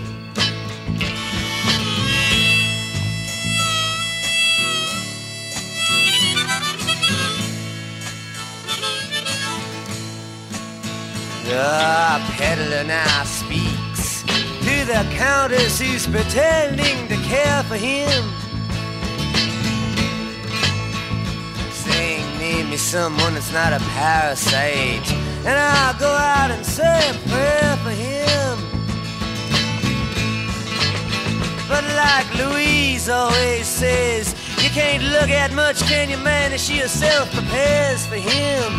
The 11.43 12.21
peddler 12.37 12.85
now 12.85 13.23
speaks 13.23 14.23
to 14.23 14.75
the 14.91 15.05
countess 15.17 15.79
who's 15.79 16.07
pretending 16.07 17.07
to 17.09 17.17
care 17.27 17.63
for 17.63 17.75
him. 17.75 18.34
Name 22.65 22.71
me 22.71 22.77
someone 22.77 23.35
that's 23.35 23.53
not 23.53 23.73
a 23.73 23.79
parasite, 23.93 25.11
and 25.45 25.55
I'll 25.55 25.99
go 25.99 26.09
out 26.09 26.49
and 26.49 26.65
say 26.65 26.97
a 27.11 27.13
prayer 27.29 27.77
for 27.83 27.91
him. 27.91 28.57
But 31.67 31.83
like 31.95 32.27
Louise 32.35 33.07
always 33.07 33.67
says, 33.67 34.33
you 34.63 34.69
can't 34.71 35.03
look 35.03 35.29
at 35.29 35.53
much, 35.53 35.79
can 35.83 36.09
you, 36.09 36.17
man? 36.17 36.53
And 36.53 36.59
she 36.59 36.79
herself 36.79 37.31
prepares 37.31 38.07
for 38.07 38.15
him. 38.15 38.73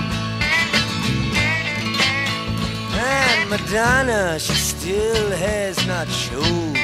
And 2.99 3.49
Madonna, 3.49 4.41
she 4.41 4.55
still 4.55 5.31
has 5.31 5.87
not 5.87 6.09
showed. 6.09 6.77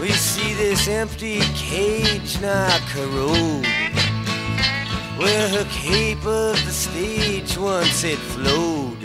We 0.00 0.10
see 0.10 0.54
this 0.54 0.88
empty 0.88 1.40
cage 1.54 2.40
now 2.40 2.78
corrode. 2.88 3.81
Where 5.22 5.48
her 5.48 5.64
cape 5.70 6.26
of 6.26 6.56
the 6.66 6.72
stage 6.72 7.56
once 7.56 8.02
had 8.02 8.18
flowed. 8.18 9.00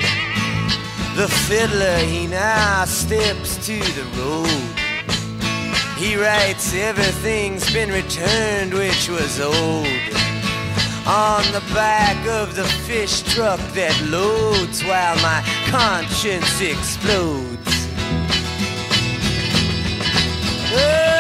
The 1.16 1.28
fiddler, 1.28 2.00
he 2.00 2.26
now 2.26 2.86
steps 2.86 3.64
to 3.68 3.78
the 3.78 4.06
road. 4.18 4.78
He 5.98 6.16
writes 6.16 6.74
everything's 6.74 7.72
been 7.72 7.92
returned 7.92 8.74
which 8.74 9.10
was 9.10 9.40
old 9.40 9.88
on 11.08 11.44
the 11.54 11.64
back 11.74 12.18
of 12.28 12.56
the 12.56 12.66
fish 12.66 13.22
truck 13.22 13.60
that 13.74 13.96
loads 14.10 14.84
while 14.84 15.16
my 15.18 15.42
conscience 15.70 16.60
explodes. 16.60 17.88
Oh, 20.74 21.17